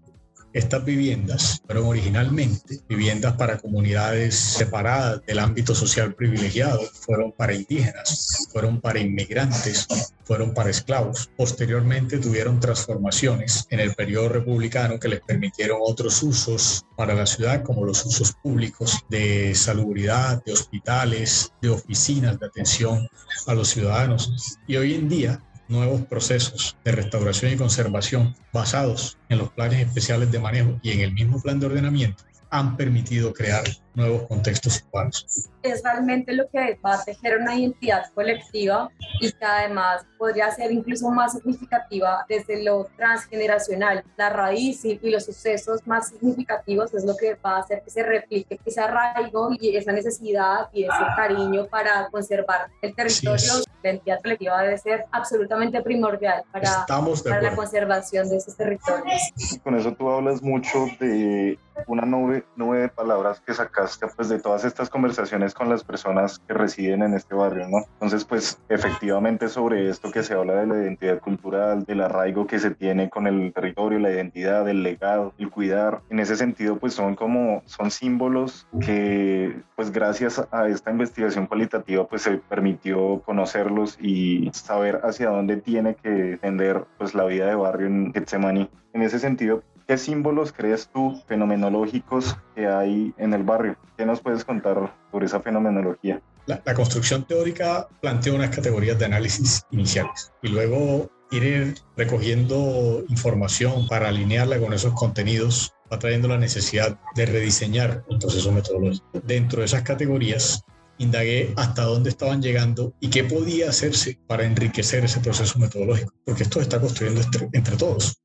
Estas 0.59 0.85
viviendas 0.85 1.63
fueron 1.65 1.87
originalmente 1.87 2.81
viviendas 2.89 3.35
para 3.35 3.59
comunidades 3.59 4.35
separadas 4.35 5.25
del 5.25 5.39
ámbito 5.39 5.73
social 5.73 6.17
privilegiado, 6.17 6.81
fueron 7.07 7.31
para 7.31 7.55
indígenas, 7.55 8.49
fueron 8.53 8.81
para 8.81 8.99
inmigrantes, 8.99 9.87
fueron 10.25 10.53
para 10.55 10.71
esclavos. 10.71 11.31
Posteriormente 11.37 12.19
tuvieron 12.19 12.59
transformaciones 12.59 13.69
en 13.71 13.79
el 13.79 13.95
periodo 13.95 14.31
republicano 14.31 14.99
que 14.99 15.07
les 15.07 15.21
permitieron 15.21 15.79
otros 15.81 16.25
usos 16.25 16.85
para 16.97 17.15
la 17.15 17.27
ciudad, 17.27 17.63
como 17.63 17.85
los 17.85 18.05
usos 18.05 18.33
públicos 18.43 18.99
de 19.09 19.55
salubridad, 19.55 20.43
de 20.45 20.55
hospitales, 20.55 21.53
de 21.63 21.69
oficinas 21.69 22.37
de 22.41 22.47
atención 22.47 23.09
a 23.47 23.55
los 23.55 23.69
ciudadanos. 23.69 24.59
Y 24.67 24.75
hoy 24.75 24.95
en 24.95 25.09
día 25.09 25.41
nuevos 25.69 26.03
procesos 26.07 26.77
de 26.85 26.93
restauración 26.93 27.53
y 27.53 27.57
conservación 27.57 28.35
basados 28.53 29.19
en 29.29 29.39
los 29.39 29.53
planes 29.53 29.87
especiales 29.87 30.31
de 30.33 30.39
manejo 30.39 30.79
y 30.83 30.91
en 30.93 31.01
el 31.01 31.13
mismo 31.13 31.41
plan 31.41 31.61
de 31.61 31.67
ordenamiento 31.67 32.25
han 32.51 32.77
permitido 32.77 33.33
crear 33.33 33.65
nuevos 33.99 34.23
contextos 34.29 34.85
urbanos. 34.87 35.51
Es 35.63 35.83
realmente 35.83 36.33
lo 36.33 36.49
que 36.49 36.79
va 36.85 36.95
a 36.95 37.05
tejer 37.05 37.39
una 37.39 37.57
identidad 37.57 38.05
colectiva 38.15 38.89
y 39.21 39.33
que 39.33 39.45
además 39.45 40.07
podría 40.17 40.51
ser 40.53 40.71
incluso 40.71 41.11
más 41.11 41.33
significativa 41.33 42.25
desde 42.29 42.63
lo 42.63 42.87
transgeneracional. 42.97 44.05
La 44.17 44.31
raíz 44.31 44.85
y, 44.85 44.99
los 45.09 45.25
sucesos 45.25 45.87
más 45.87 46.11
significativos 46.11 46.95
es 46.95 47.05
lo 47.05 47.17
que 47.17 47.35
va 47.35 47.57
a 47.57 47.61
hacer 47.61 47.83
que 47.83 47.91
se 47.91 48.03
replique 48.03 48.61
ese 48.65 48.81
arraigo 48.81 49.51
y 49.59 49.77
esa 49.77 49.91
necesidad 49.91 50.69
y 50.73 50.85
ese 50.85 51.05
cariño 51.17 51.67
para 51.67 52.09
conservar 52.11 52.69
el 52.83 52.95
territorio. 52.95 53.65
La 53.83 53.91
identidad 53.91 54.21
colectiva 54.23 54.63
debe 54.63 54.79
ser 54.79 55.07
absolutamente 55.13 55.81
primordial 55.83 56.43
para, 56.53 56.85
para 56.87 57.43
la 57.43 57.57
conservación 57.57 58.29
de 58.29 58.37
esos 58.37 58.57
territorios. 58.57 59.23
Con 59.63 59.77
eso 59.77 59.93
tú 59.95 60.11
hablas 60.11 60.43
mucho 60.43 60.87
de 61.01 61.59
una 61.87 62.05
nube, 62.05 62.45
nube 62.57 62.81
de 62.81 62.89
palabras 62.89 63.41
que 63.41 63.55
sacaste 63.55 63.88
pues, 64.17 64.29
de 64.29 64.39
todas 64.39 64.65
estas 64.65 64.91
conversaciones 64.91 65.55
con 65.55 65.69
las 65.69 65.85
personas 65.85 66.41
que 66.41 66.55
residen 66.55 67.03
en 67.03 67.15
este 67.15 67.35
barrio, 67.35 67.69
¿no? 67.69 67.79
Entonces, 67.95 68.25
pues 68.25 68.61
efectivamente 68.69 69.49
sobre 69.49 69.89
esto 69.89 70.11
que 70.11 70.23
se 70.23 70.35
habla 70.35 70.55
de 70.55 70.67
la 70.67 70.83
identidad 70.83 71.21
cultural, 71.21 71.85
del 71.85 72.03
arraigo 72.03 72.47
que 72.47 72.59
se 72.59 72.71
tiene 72.71 73.09
con 73.11 73.27
el 73.27 73.53
territorio, 73.53 73.99
la 73.99 74.11
identidad, 74.11 74.69
el 74.69 74.83
legado, 74.83 75.33
el 75.39 75.51
cuidar, 75.51 76.03
en 76.11 76.19
ese 76.21 76.37
sentido, 76.37 76.79
pues 76.79 76.95
son 76.95 77.15
como, 77.15 77.63
son 77.67 77.91
símbolos 77.91 78.67
que, 78.81 79.63
pues 79.77 79.91
gracias 79.91 80.47
a 80.51 80.69
esta 80.69 80.91
investigación 80.91 81.47
cualitativa, 81.47 82.07
pues 82.07 82.23
se 82.23 82.39
permitió 82.39 83.23
conocerlos 83.25 83.99
y 84.01 84.51
saber 84.53 85.01
hacia 85.05 85.31
dónde 85.31 85.57
tiene 85.57 85.95
que 85.95 86.39
tender 86.41 86.85
pues 86.99 87.15
la 87.15 87.25
vida 87.25 87.47
de 87.47 87.55
barrio 87.55 87.87
en 87.87 88.13
Getsemani. 88.13 88.69
En 88.93 89.03
ese 89.03 89.19
sentido, 89.19 89.63
¿Qué 89.89 89.97
símbolos 89.97 90.53
crees 90.53 90.91
tú 90.93 91.19
fenomenológicos 91.27 92.37
que 92.55 92.67
hay 92.67 93.15
en 93.17 93.33
el 93.33 93.43
barrio? 93.43 93.75
¿Qué 93.97 94.05
nos 94.05 94.21
puedes 94.21 94.45
contar 94.45 94.95
sobre 95.11 95.25
esa 95.25 95.41
fenomenología? 95.41 96.21
La, 96.45 96.61
construcción 96.75 97.27
teórica 97.27 97.89
plantea 98.03 98.35
unas 98.35 98.55
categorías 98.55 98.99
de 98.99 99.07
análisis 99.07 99.63
iniciales 99.71 100.31
y 100.43 100.49
luego 100.49 101.11
ir 101.31 101.75
recogiendo 101.97 103.03
información 103.09 103.89
para 103.89 104.09
alinearla 104.09 104.61
con 104.61 104.75
esos 104.75 104.93
contenidos 104.93 105.73
va 105.91 105.99
trayendo 105.99 106.29
la 106.29 106.37
necesidad 106.37 106.99
de 107.15 107.25
rediseñar 107.25 108.05
un 108.11 108.19
proceso 108.19 108.53
metodológico. 108.53 109.07
Dentro 109.25 109.61
de 109.61 109.67
esas 109.67 109.85
categorías 109.85 110.63
indagué 110.99 111.55
hasta 111.57 111.85
dónde 111.85 112.11
estaban 112.11 112.43
llegando 112.43 112.93
y 113.01 113.09
qué 113.09 113.25
podía 113.25 113.71
hacerse 113.71 114.21
para 114.27 114.45
enriquecer 114.45 115.07
ese 115.07 115.21
proceso 115.21 115.59
metodológico, 115.59 116.13
porque 116.27 116.43
esto 116.43 116.59
se 116.59 116.65
está 116.65 116.79
construyendo 116.79 117.23
entre 117.55 117.77
todos. 117.79 118.19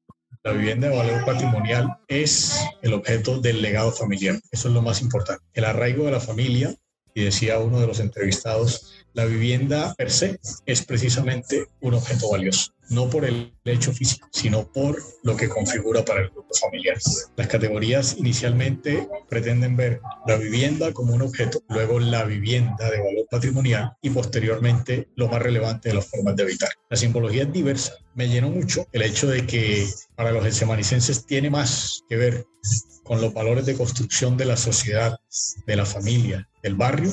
La 0.45 0.51
vivienda 0.51 0.89
de 0.89 0.97
valor 0.97 1.23
patrimonial 1.23 1.99
es 2.09 2.59
el 2.81 2.93
objeto 2.93 3.39
del 3.39 3.61
legado 3.61 3.93
familiar. 3.93 4.41
Eso 4.51 4.67
es 4.67 4.73
lo 4.73 4.81
más 4.81 5.01
importante. 5.01 5.45
El 5.53 5.63
arraigo 5.63 6.03
de 6.03 6.11
la 6.11 6.19
familia, 6.19 6.75
y 7.13 7.23
decía 7.23 7.59
uno 7.59 7.79
de 7.79 7.87
los 7.87 8.01
entrevistados, 8.01 9.02
la 9.13 9.25
vivienda 9.25 9.93
per 9.95 10.11
se 10.11 10.39
es 10.65 10.83
precisamente 10.83 11.67
un 11.81 11.93
objeto 11.93 12.29
valioso 12.31 12.73
no 12.89 13.09
por 13.09 13.25
el 13.25 13.53
hecho 13.65 13.91
físico, 13.91 14.27
sino 14.31 14.67
por 14.71 15.01
lo 15.23 15.35
que 15.35 15.49
configura 15.49 16.03
para 16.05 16.21
el 16.21 16.29
grupo 16.29 16.53
familiar. 16.59 16.97
Las 17.35 17.47
categorías 17.47 18.15
inicialmente 18.17 19.07
pretenden 19.29 19.75
ver 19.75 20.01
la 20.27 20.37
vivienda 20.37 20.93
como 20.93 21.13
un 21.13 21.21
objeto, 21.21 21.61
luego 21.69 21.99
la 21.99 22.23
vivienda 22.23 22.89
de 22.89 22.99
valor 22.99 23.27
patrimonial 23.29 23.93
y 24.01 24.09
posteriormente 24.09 25.09
lo 25.15 25.27
más 25.27 25.41
relevante 25.41 25.89
de 25.89 25.95
las 25.95 26.07
formas 26.07 26.35
de 26.35 26.43
habitar. 26.43 26.69
La 26.89 26.97
simbología 26.97 27.43
es 27.43 27.53
diversa. 27.53 27.93
Me 28.15 28.29
llenó 28.29 28.49
mucho 28.49 28.85
el 28.91 29.01
hecho 29.01 29.27
de 29.27 29.45
que 29.45 29.87
para 30.15 30.31
los 30.31 30.45
elsemanicenses 30.45 31.25
tiene 31.25 31.49
más 31.49 32.03
que 32.07 32.17
ver 32.17 32.45
con 33.03 33.19
los 33.19 33.33
valores 33.33 33.65
de 33.65 33.75
construcción 33.75 34.37
de 34.37 34.45
la 34.45 34.55
sociedad, 34.55 35.19
de 35.65 35.75
la 35.75 35.85
familia, 35.85 36.47
del 36.61 36.75
barrio, 36.75 37.11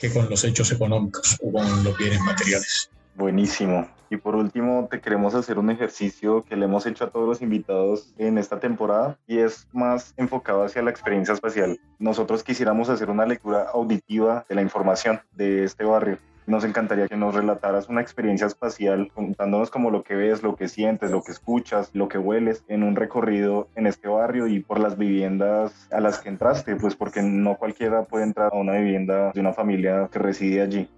que 0.00 0.12
con 0.12 0.28
los 0.28 0.42
hechos 0.44 0.72
económicos 0.72 1.38
o 1.42 1.52
con 1.52 1.84
los 1.84 1.96
bienes 1.96 2.20
materiales. 2.20 2.90
Buenísimo. 3.14 3.86
Y 4.08 4.16
por 4.16 4.34
último, 4.34 4.88
te 4.90 5.00
queremos 5.00 5.34
hacer 5.34 5.58
un 5.58 5.70
ejercicio 5.70 6.42
que 6.42 6.56
le 6.56 6.64
hemos 6.64 6.84
hecho 6.86 7.04
a 7.04 7.10
todos 7.10 7.28
los 7.28 7.42
invitados 7.42 8.12
en 8.18 8.38
esta 8.38 8.58
temporada 8.58 9.18
y 9.28 9.38
es 9.38 9.68
más 9.72 10.14
enfocado 10.16 10.64
hacia 10.64 10.82
la 10.82 10.90
experiencia 10.90 11.34
espacial. 11.34 11.78
Nosotros 12.00 12.42
quisiéramos 12.42 12.88
hacer 12.88 13.08
una 13.08 13.26
lectura 13.26 13.68
auditiva 13.72 14.44
de 14.48 14.54
la 14.56 14.62
información 14.62 15.20
de 15.32 15.62
este 15.64 15.84
barrio. 15.84 16.18
Nos 16.50 16.64
encantaría 16.64 17.06
que 17.06 17.16
nos 17.16 17.32
relataras 17.32 17.88
una 17.88 18.00
experiencia 18.00 18.48
espacial 18.48 19.12
contándonos 19.14 19.70
como 19.70 19.92
lo 19.92 20.02
que 20.02 20.16
ves, 20.16 20.42
lo 20.42 20.56
que 20.56 20.66
sientes, 20.66 21.12
lo 21.12 21.22
que 21.22 21.30
escuchas, 21.30 21.90
lo 21.92 22.08
que 22.08 22.18
hueles 22.18 22.64
en 22.66 22.82
un 22.82 22.96
recorrido 22.96 23.68
en 23.76 23.86
este 23.86 24.08
barrio 24.08 24.48
y 24.48 24.58
por 24.58 24.80
las 24.80 24.98
viviendas 24.98 25.86
a 25.92 26.00
las 26.00 26.18
que 26.18 26.28
entraste, 26.28 26.74
pues 26.74 26.96
porque 26.96 27.22
no 27.22 27.54
cualquiera 27.56 28.02
puede 28.02 28.24
entrar 28.24 28.50
a 28.52 28.58
una 28.58 28.72
vivienda 28.72 29.30
de 29.32 29.38
una 29.38 29.52
familia 29.52 30.08
que 30.10 30.18
reside 30.18 30.62
allí. 30.62 30.88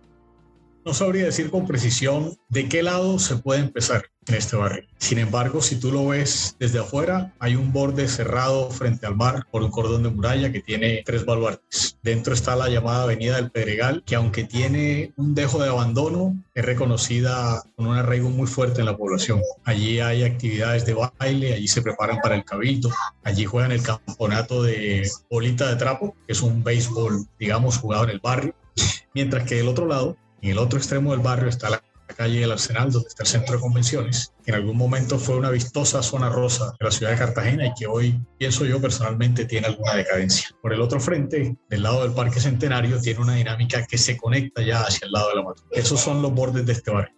No 0.84 0.92
sabría 0.94 1.26
decir 1.26 1.48
con 1.50 1.64
precisión 1.64 2.36
de 2.48 2.68
qué 2.68 2.82
lado 2.82 3.20
se 3.20 3.36
puede 3.36 3.60
empezar 3.60 4.06
en 4.26 4.34
este 4.34 4.56
barrio. 4.56 4.82
Sin 4.98 5.18
embargo, 5.18 5.62
si 5.62 5.76
tú 5.78 5.92
lo 5.92 6.08
ves 6.08 6.56
desde 6.58 6.80
afuera, 6.80 7.32
hay 7.38 7.54
un 7.54 7.72
borde 7.72 8.08
cerrado 8.08 8.68
frente 8.70 9.06
al 9.06 9.14
mar 9.14 9.46
por 9.52 9.62
un 9.62 9.70
cordón 9.70 10.02
de 10.02 10.10
muralla 10.10 10.50
que 10.50 10.60
tiene 10.60 11.02
tres 11.04 11.24
baluartes. 11.24 11.98
Dentro 12.02 12.34
está 12.34 12.56
la 12.56 12.68
llamada 12.68 13.04
Avenida 13.04 13.36
del 13.36 13.52
Pedregal, 13.52 14.02
que 14.04 14.16
aunque 14.16 14.42
tiene 14.42 15.12
un 15.16 15.36
dejo 15.36 15.62
de 15.62 15.68
abandono, 15.68 16.36
es 16.52 16.64
reconocida 16.64 17.62
con 17.76 17.86
un 17.86 17.96
arraigo 17.96 18.30
muy 18.30 18.48
fuerte 18.48 18.80
en 18.80 18.86
la 18.86 18.96
población. 18.96 19.40
Allí 19.62 20.00
hay 20.00 20.24
actividades 20.24 20.84
de 20.84 20.94
baile, 20.94 21.54
allí 21.54 21.68
se 21.68 21.82
preparan 21.82 22.18
para 22.20 22.34
el 22.34 22.44
cabildo, 22.44 22.90
allí 23.22 23.44
juegan 23.44 23.70
el 23.70 23.84
campeonato 23.84 24.64
de 24.64 25.08
bolita 25.30 25.68
de 25.68 25.76
trapo, 25.76 26.16
que 26.26 26.32
es 26.32 26.42
un 26.42 26.64
béisbol, 26.64 27.24
digamos, 27.38 27.78
jugado 27.78 28.04
en 28.04 28.10
el 28.10 28.20
barrio. 28.20 28.54
Mientras 29.14 29.46
que 29.46 29.56
del 29.56 29.68
otro 29.68 29.86
lado 29.86 30.16
en 30.42 30.50
el 30.50 30.58
otro 30.58 30.78
extremo 30.78 31.12
del 31.12 31.20
barrio 31.20 31.48
está 31.48 31.70
la 31.70 31.82
calle 32.16 32.40
del 32.40 32.52
Arsenal, 32.52 32.90
donde 32.90 33.08
está 33.08 33.22
el 33.22 33.28
centro 33.28 33.54
de 33.54 33.60
convenciones, 33.60 34.32
que 34.44 34.50
en 34.50 34.56
algún 34.56 34.76
momento 34.76 35.18
fue 35.18 35.36
una 35.36 35.50
vistosa 35.50 36.02
zona 36.02 36.28
rosa 36.28 36.74
de 36.78 36.84
la 36.84 36.90
ciudad 36.90 37.12
de 37.12 37.18
Cartagena 37.18 37.66
y 37.66 37.74
que 37.74 37.86
hoy, 37.86 38.20
pienso 38.38 38.66
yo 38.66 38.80
personalmente, 38.80 39.46
tiene 39.46 39.68
alguna 39.68 39.94
decadencia. 39.94 40.48
Por 40.60 40.74
el 40.74 40.80
otro 40.80 41.00
frente, 41.00 41.56
del 41.70 41.82
lado 41.82 42.02
del 42.02 42.12
Parque 42.12 42.40
Centenario, 42.40 43.00
tiene 43.00 43.20
una 43.20 43.34
dinámica 43.34 43.86
que 43.86 43.96
se 43.96 44.16
conecta 44.16 44.62
ya 44.62 44.82
hacia 44.82 45.06
el 45.06 45.12
lado 45.12 45.30
de 45.30 45.36
la 45.36 45.42
Matuna. 45.42 45.68
Esos 45.70 46.00
son 46.00 46.20
los 46.20 46.34
bordes 46.34 46.66
de 46.66 46.72
este 46.72 46.90
barrio. 46.90 47.14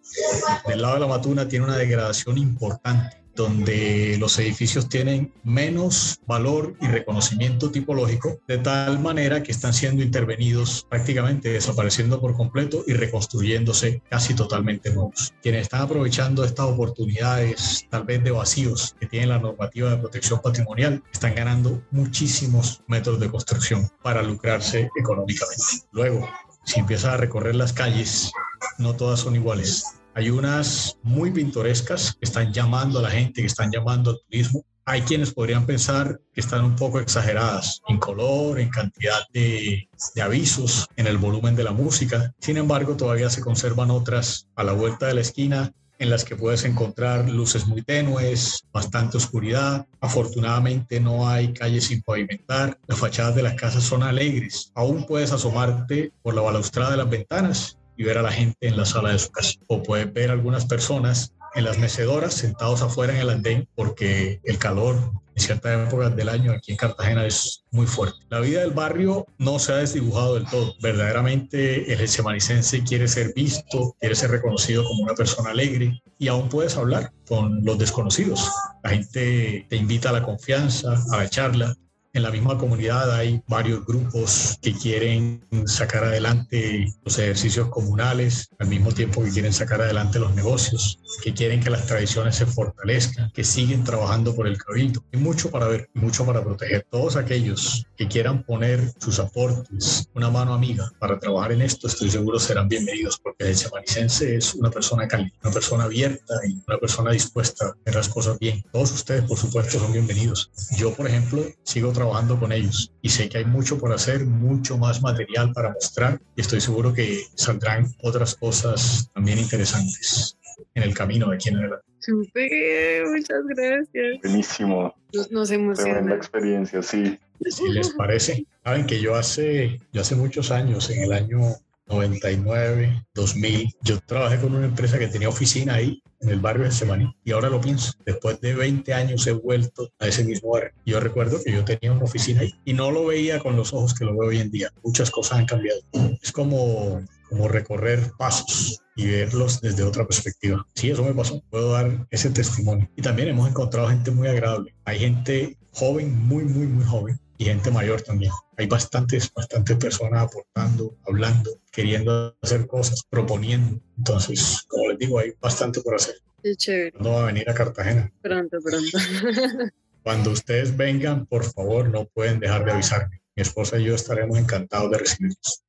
Del 0.69 0.83
lado 0.83 0.95
de 0.95 1.01
la 1.01 1.07
Matuna 1.07 1.49
tiene 1.49 1.65
una 1.65 1.77
degradación 1.77 2.39
importante 2.39 3.24
donde 3.35 4.17
los 4.19 4.39
edificios 4.39 4.89
tienen 4.89 5.33
menos 5.43 6.21
valor 6.27 6.75
y 6.81 6.87
reconocimiento 6.87 7.71
tipológico, 7.71 8.39
de 8.47 8.59
tal 8.59 8.99
manera 9.01 9.43
que 9.43 9.53
están 9.53 9.75
siendo 9.75 10.03
intervenidos 10.03 10.87
prácticamente 10.89 11.51
desapareciendo 11.51 12.21
por 12.21 12.37
completo 12.37 12.85
y 12.87 12.93
reconstruyéndose 12.93 14.03
casi 14.09 14.35
totalmente 14.35 14.93
nuevos. 14.95 15.33
Quienes 15.43 15.63
están 15.63 15.83
aprovechando 15.83 16.45
estas 16.45 16.67
oportunidades, 16.67 17.87
tal 17.91 18.05
vez 18.05 18.23
de 18.23 18.31
vacíos 18.31 18.95
que 18.99 19.07
tiene 19.07 19.27
la 19.27 19.39
normativa 19.39 19.91
de 19.91 19.99
protección 19.99 20.41
patrimonial, 20.41 21.03
están 21.13 21.35
ganando 21.35 21.83
muchísimos 21.91 22.83
metros 22.87 23.21
de 23.21 23.31
construcción 23.31 23.89
para 24.03 24.23
lucrarse 24.23 24.89
económicamente. 24.97 25.65
Luego, 25.93 26.29
si 26.65 26.81
empiezas 26.81 27.15
a 27.15 27.17
recorrer 27.17 27.55
las 27.55 27.73
calles, 27.73 28.33
no 28.79 28.95
todas 28.95 29.21
son 29.21 29.37
iguales 29.37 29.85
hay 30.15 30.31
unas 30.31 30.97
muy 31.03 31.31
pintorescas 31.31 32.15
que 32.15 32.25
están 32.25 32.53
llamando 32.53 33.01
a 33.01 33.03
la 33.03 33.11
gente, 33.11 33.41
que 33.41 33.47
están 33.47 33.71
llamando 33.71 34.13
al 34.13 34.21
turismo. 34.29 34.65
Hay 34.87 35.03
quienes 35.03 35.33
podrían 35.33 35.67
pensar 35.67 36.21
que 36.33 36.41
están 36.41 36.65
un 36.65 36.77
poco 36.77 37.01
exageradas 37.01 37.81
en 37.89 37.99
color, 37.99 38.61
en 38.61 38.69
cantidad 38.69 39.21
de, 39.33 39.89
de, 40.15 40.23
avisos, 40.23 40.87
en 40.97 41.07
el 41.07 41.17
volumen 41.17 41.57
de 41.57 41.65
la 41.65 41.73
música. 41.73 42.33
Sin 42.39 42.59
embargo, 42.59 42.97
todavía 42.97 43.31
se 43.31 43.41
conservan 43.41 43.91
otras 43.91 44.47
a 44.55 44.63
la 44.63 44.73
vuelta 44.73 45.07
de 45.07 45.15
la 45.15 45.23
esquina 45.23 45.73
en 45.99 46.11
las 46.11 46.25
que 46.25 46.37
puedes 46.37 46.65
encontrar 46.65 47.29
luces 47.29 47.67
muy 47.67 47.83
tenues, 47.83 48.65
bastante 48.73 49.17
oscuridad. 49.17 49.87
Afortunadamente 50.01 51.01
no 51.01 51.29
hay 51.29 51.53
calles 51.55 51.85
sin 51.85 52.03
pavimentar. 52.03 52.79
Las 52.87 52.99
fachadas 52.99 53.35
de 53.37 53.43
las 53.43 53.55
casas 53.55 53.85
son 53.85 54.03
alegres. 54.03 54.71
Aún 54.75 55.07
puedes 55.07 55.33
asomarte 55.33 56.13
por 56.23 56.35
la 56.35 56.43
balaustrada 56.43 56.91
de 56.91 56.97
las 56.99 57.09
ventanas 57.11 57.79
y 57.97 58.05
ver 58.05 58.19
a 58.19 58.23
la 58.23 58.33
gente 58.33 58.67
en 58.67 58.77
la 58.77 58.85
sala 58.85 59.11
de 59.11 59.19
su 59.19 59.31
casa. 59.31 59.53
O 59.67 59.83
puedes 59.83 60.13
ver 60.13 60.31
algunas 60.31 60.67
personas 60.67 61.33
en 61.55 61.65
las 61.65 61.79
mecedoras 61.79 62.35
sentados 62.35 62.83
afuera 62.83 63.15
en 63.15 63.21
el 63.21 63.31
andén 63.31 63.69
porque 63.75 64.41
el 64.45 64.59
calor 64.59 64.97
en 65.37 65.43
ciertas 65.43 65.89
épocas 65.89 66.15
del 66.15 66.29
año 66.29 66.53
aquí 66.53 66.73
en 66.73 66.79
Cartagena 66.79 67.27
es 67.27 67.65
muy 67.71 67.87
fuerte. 67.87 68.19
La 68.29 68.41
vida 68.41 68.61
del 68.61 68.71
barrio 68.71 69.27
no 69.39 69.59
se 69.59 69.73
ha 69.73 69.77
desdibujado 69.77 70.35
del 70.35 70.47
todo. 70.47 70.75
Verdaderamente 70.81 71.93
el 71.93 72.09
semanicense 72.09 72.83
quiere 72.85 73.09
ser 73.09 73.33
visto, 73.35 73.97
quiere 73.99 74.15
ser 74.15 74.31
reconocido 74.31 74.85
como 74.85 75.03
una 75.03 75.15
persona 75.15 75.51
alegre 75.51 76.01
y 76.19 76.29
aún 76.29 76.49
puedes 76.49 76.77
hablar 76.77 77.13
con 77.27 77.65
los 77.65 77.79
desconocidos. 77.79 78.49
La 78.85 78.91
gente 78.91 79.67
te 79.69 79.77
invita 79.77 80.11
a 80.11 80.13
la 80.13 80.23
confianza, 80.23 81.03
a 81.11 81.17
la 81.17 81.29
charla 81.29 81.75
En 82.15 82.23
la 82.23 82.31
misma 82.31 82.57
comunidad 82.57 83.13
hay 83.13 83.43
varios 83.49 83.85
grupos 83.85 84.57
que 84.63 84.73
quieren 84.73 85.45
sacar 85.67 86.05
adelante 86.05 86.87
los 87.05 87.19
ejercicios 87.19 87.71
comunales, 87.71 88.51
al 88.61 88.69
mismo 88.69 88.93
tiempo 88.93 89.25
que 89.25 89.31
quieren 89.31 89.53
sacar 89.53 89.83
adelante 89.83 90.21
los 90.21 90.33
negocios, 90.33 91.01
que 91.25 91.35
quieren 91.35 91.61
que 91.61 91.71
las 91.71 91.87
tradiciones 91.89 92.37
se 92.37 92.47
fortalezcan, 92.47 93.33
que 93.33 93.43
siguen 93.43 93.83
trabajando 93.83 94.33
por 94.33 94.47
el 94.47 94.57
cabildo. 94.59 95.03
Hay 95.13 95.19
mucho 95.19 95.51
para 95.51 95.67
ver, 95.67 95.91
mucho 95.93 96.25
para 96.25 96.41
proteger. 96.41 96.87
Todos 96.89 97.17
aquellos 97.17 97.85
que 97.97 98.07
quieran 98.07 98.45
poner 98.45 98.93
sus 99.01 99.19
aportes, 99.19 100.09
una 100.15 100.31
mano 100.31 100.55
amiga 100.55 100.93
para 101.01 101.19
trabajar 101.19 101.51
en 101.51 101.63
esto, 101.63 101.89
estoy 101.89 102.11
seguro 102.11 102.39
serán 102.39 102.69
bienvenidos 102.69 103.19
porque 103.19 103.49
el 103.49 103.57
semanicense 103.57 104.37
es 104.37 104.55
una 104.55 104.71
persona 104.71 105.09
cálida, 105.09 105.33
una 105.43 105.53
persona 105.53 105.85
abierta 105.85 106.35
y 106.49 106.63
una 106.65 106.79
persona 106.79 107.11
dispuesta 107.11 107.67
a 107.67 107.71
hacer 107.71 107.95
las 107.97 108.09
cosas 108.09 108.39
bien. 108.39 108.65
Todos 108.73 108.93
ustedes, 108.93 109.25
por 109.25 109.37
supuesto, 109.37 109.81
son 109.81 109.93
bienvenidos. 109.93 110.53
Yo, 110.77 110.95
por 110.95 111.09
ejemplo, 111.09 111.45
sigo 111.65 111.91
trabajando 111.91 112.04
trabajando 112.05 112.39
con 112.39 112.53
ellos 112.53 112.93
y 113.01 113.09
sé 113.09 113.29
que 113.29 113.39
hay 113.39 113.45
mucho 113.47 113.79
por 113.79 113.91
hacer, 113.93 114.27
mucho 114.27 114.77
más 114.77 115.01
material 115.01 115.53
para 115.53 115.73
mostrar 115.73 116.21
y 116.37 116.43
estoy 116.43 116.61
seguro 116.61 116.93
que 116.93 117.23
saldrán 117.35 117.87
otras 118.03 118.35
cosas 118.35 119.11
también 119.15 119.39
interesantes 119.39 120.37
en 120.75 120.83
el 120.83 120.95
camino 120.95 121.31
de 121.31 121.37
aquí 121.37 121.49
en 121.49 121.57
adelante. 121.57 121.87
Super, 122.01 123.07
muchas 123.07 123.43
gracias. 123.49 124.21
Buenísimo. 124.23 124.95
Nos, 125.15 125.31
nos 125.31 125.49
Tremenda 125.49 125.83
emociona. 125.83 126.15
experiencia, 126.15 126.83
sí. 126.83 127.19
Si 127.41 127.69
les 127.71 127.91
parece, 127.91 128.47
saben 128.63 128.87
que 128.87 129.01
yo 129.01 129.15
hace, 129.15 129.81
yo 129.93 130.03
hace 130.03 130.15
muchos 130.15 130.51
años, 130.51 130.91
en 130.91 131.05
el 131.05 131.13
año 131.13 131.41
99, 131.87 133.07
2000, 133.15 133.69
yo 133.83 134.01
trabajé 134.01 134.41
con 134.41 134.55
una 134.55 134.67
empresa 134.67 134.99
que 134.99 135.09
tenía 135.09 135.29
oficina 135.29 135.75
ahí 135.75 136.03
en 136.21 136.31
el 136.31 136.41
barrio 136.41 136.65
de 136.65 136.73
Semaní 136.73 137.15
y 137.25 137.33
ahora 137.33 137.51
lo 137.51 137.61
pienso, 137.61 137.93
después 138.07 138.41
de 138.41 138.55
20 138.55 138.95
años 138.95 139.27
he 139.27 139.33
vuelto 139.33 139.91
a 139.99 140.09
ese 140.09 140.25
mismo 140.25 140.53
barrio. 140.53 140.73
Yo 140.87 141.01
recuerdo 141.01 141.39
que 141.45 141.53
yo 141.53 141.65
tenía 141.65 141.93
una 141.93 142.05
oficina 142.05 142.41
ahí 142.41 142.53
y 142.65 142.73
no 142.73 142.91
lo 142.91 143.07
veía 143.07 143.39
con 143.39 143.57
los 143.57 143.73
ojos 143.73 143.95
que 143.95 144.05
lo 144.05 144.17
veo 144.17 144.31
hoy 144.31 144.39
en 144.39 144.51
día. 144.51 144.71
Muchas 144.83 145.11
cosas 145.11 145.39
han 145.39 145.47
cambiado. 145.47 145.81
Es 146.23 146.33
como, 146.33 147.03
como 147.29 147.49
recorrer 147.49 148.13
pasos 148.19 148.81
y 148.97 149.07
verlos 149.07 149.61
desde 149.61 149.83
otra 149.83 150.07
perspectiva. 150.07 150.67
Sí, 150.75 150.91
eso 150.91 151.05
me 151.05 151.15
pasó. 151.15 151.43
Puedo 151.51 151.73
dar 151.73 152.07
ese 152.11 152.31
testimonio. 152.31 152.89
Y 152.97 153.03
también 153.03 153.29
hemos 153.29 153.49
encontrado 153.49 153.89
gente 153.89 154.11
muy 154.11 154.29
agradable. 154.29 154.75
Hay 154.85 155.01
gente 155.01 155.59
joven, 155.73 156.17
muy, 156.27 156.45
muy, 156.45 156.67
muy 156.67 156.85
joven, 156.85 157.21
y 157.39 157.45
gente 157.45 157.71
mayor 157.71 158.03
también. 158.03 158.33
Hay 158.57 158.67
bastantes, 158.67 159.33
bastantes 159.33 159.77
personas 159.77 160.23
aportando, 160.23 160.97
hablando, 161.07 161.51
queriendo 161.73 162.37
hacer 162.43 162.67
cosas, 162.67 163.03
proponiendo. 163.09 163.81
Entonces, 163.99 164.65
como 164.69 164.89
les 164.89 164.99
digo, 164.99 165.19
hay 165.19 165.33
bastante 165.41 165.81
por 165.81 165.95
hacer. 165.95 166.17
Qué 166.43 166.55
chévere. 166.55 166.99
No 167.01 167.13
va 167.13 167.23
a 167.23 167.27
venir 167.27 167.49
a 167.49 167.55
Cartagena. 167.55 168.13
Pronto, 168.23 168.59
pronto. 168.63 168.99
Cuando 170.03 170.31
ustedes 170.31 170.77
vengan, 170.77 171.27
por 171.27 171.45
favor, 171.45 171.89
no 171.89 172.05
pueden 172.07 172.39
dejar 172.39 172.65
de 172.65 172.73
avisarme. 172.73 173.23
Mi 173.35 173.43
esposa 173.43 173.79
y 173.79 173.85
yo 173.85 173.95
estaremos 173.95 174.39
encantados 174.39 174.91
de 174.91 174.99
recibirlos. 174.99 175.65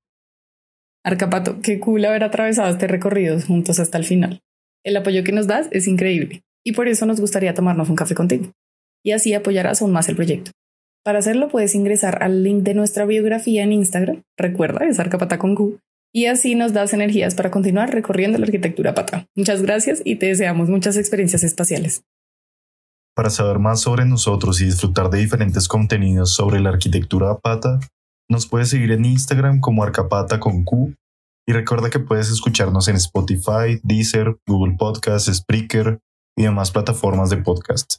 Arcapato, 1.03 1.61
qué 1.61 1.79
cool 1.79 2.03
haber 2.05 2.23
atravesado 2.23 2.69
este 2.71 2.87
recorrido 2.87 3.39
juntos 3.39 3.79
hasta 3.79 3.97
el 3.97 4.05
final. 4.05 4.41
El 4.83 4.97
apoyo 4.97 5.23
que 5.23 5.31
nos 5.31 5.47
das 5.47 5.67
es 5.71 5.87
increíble 5.87 6.43
y 6.63 6.73
por 6.73 6.87
eso 6.87 7.05
nos 7.05 7.21
gustaría 7.21 7.53
tomarnos 7.53 7.89
un 7.89 7.95
café 7.95 8.13
contigo 8.13 8.51
y 9.03 9.11
así 9.11 9.33
apoyarás 9.33 9.81
aún 9.81 9.93
más 9.93 10.09
el 10.09 10.15
proyecto. 10.15 10.51
Para 11.05 11.19
hacerlo 11.19 11.49
puedes 11.49 11.75
ingresar 11.75 12.23
al 12.23 12.41
link 12.41 12.63
de 12.63 12.73
nuestra 12.73 13.05
biografía 13.05 13.61
en 13.61 13.71
Instagram, 13.71 14.23
recuerda, 14.39 14.87
es 14.87 14.99
Arcapata 14.99 15.37
con 15.37 15.53
Q, 15.53 15.77
y 16.11 16.25
así 16.25 16.55
nos 16.55 16.73
das 16.73 16.93
energías 16.93 17.35
para 17.35 17.51
continuar 17.51 17.93
recorriendo 17.93 18.39
la 18.39 18.45
arquitectura 18.45 18.95
pata. 18.95 19.27
Muchas 19.35 19.61
gracias 19.61 20.01
y 20.03 20.15
te 20.15 20.25
deseamos 20.25 20.67
muchas 20.67 20.97
experiencias 20.97 21.43
espaciales. 21.43 22.01
Para 23.15 23.29
saber 23.29 23.59
más 23.59 23.81
sobre 23.81 24.03
nosotros 24.05 24.59
y 24.61 24.65
disfrutar 24.65 25.11
de 25.11 25.19
diferentes 25.19 25.67
contenidos 25.67 26.33
sobre 26.33 26.59
la 26.59 26.69
arquitectura 26.69 27.37
pata, 27.37 27.79
nos 28.27 28.47
puedes 28.47 28.69
seguir 28.69 28.91
en 28.91 29.05
Instagram 29.05 29.59
como 29.59 29.83
Arcapata 29.83 30.39
con 30.39 30.63
Q 30.63 30.95
y 31.47 31.53
recuerda 31.53 31.91
que 31.91 31.99
puedes 31.99 32.31
escucharnos 32.31 32.87
en 32.87 32.95
Spotify, 32.95 33.79
Deezer, 33.83 34.37
Google 34.47 34.75
Podcasts, 34.75 35.31
Spreaker 35.31 35.99
y 36.35 36.43
demás 36.43 36.71
plataformas 36.71 37.29
de 37.29 37.37
podcast. 37.37 37.97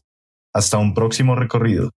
Hasta 0.52 0.78
un 0.78 0.92
próximo 0.92 1.36
recorrido. 1.36 1.92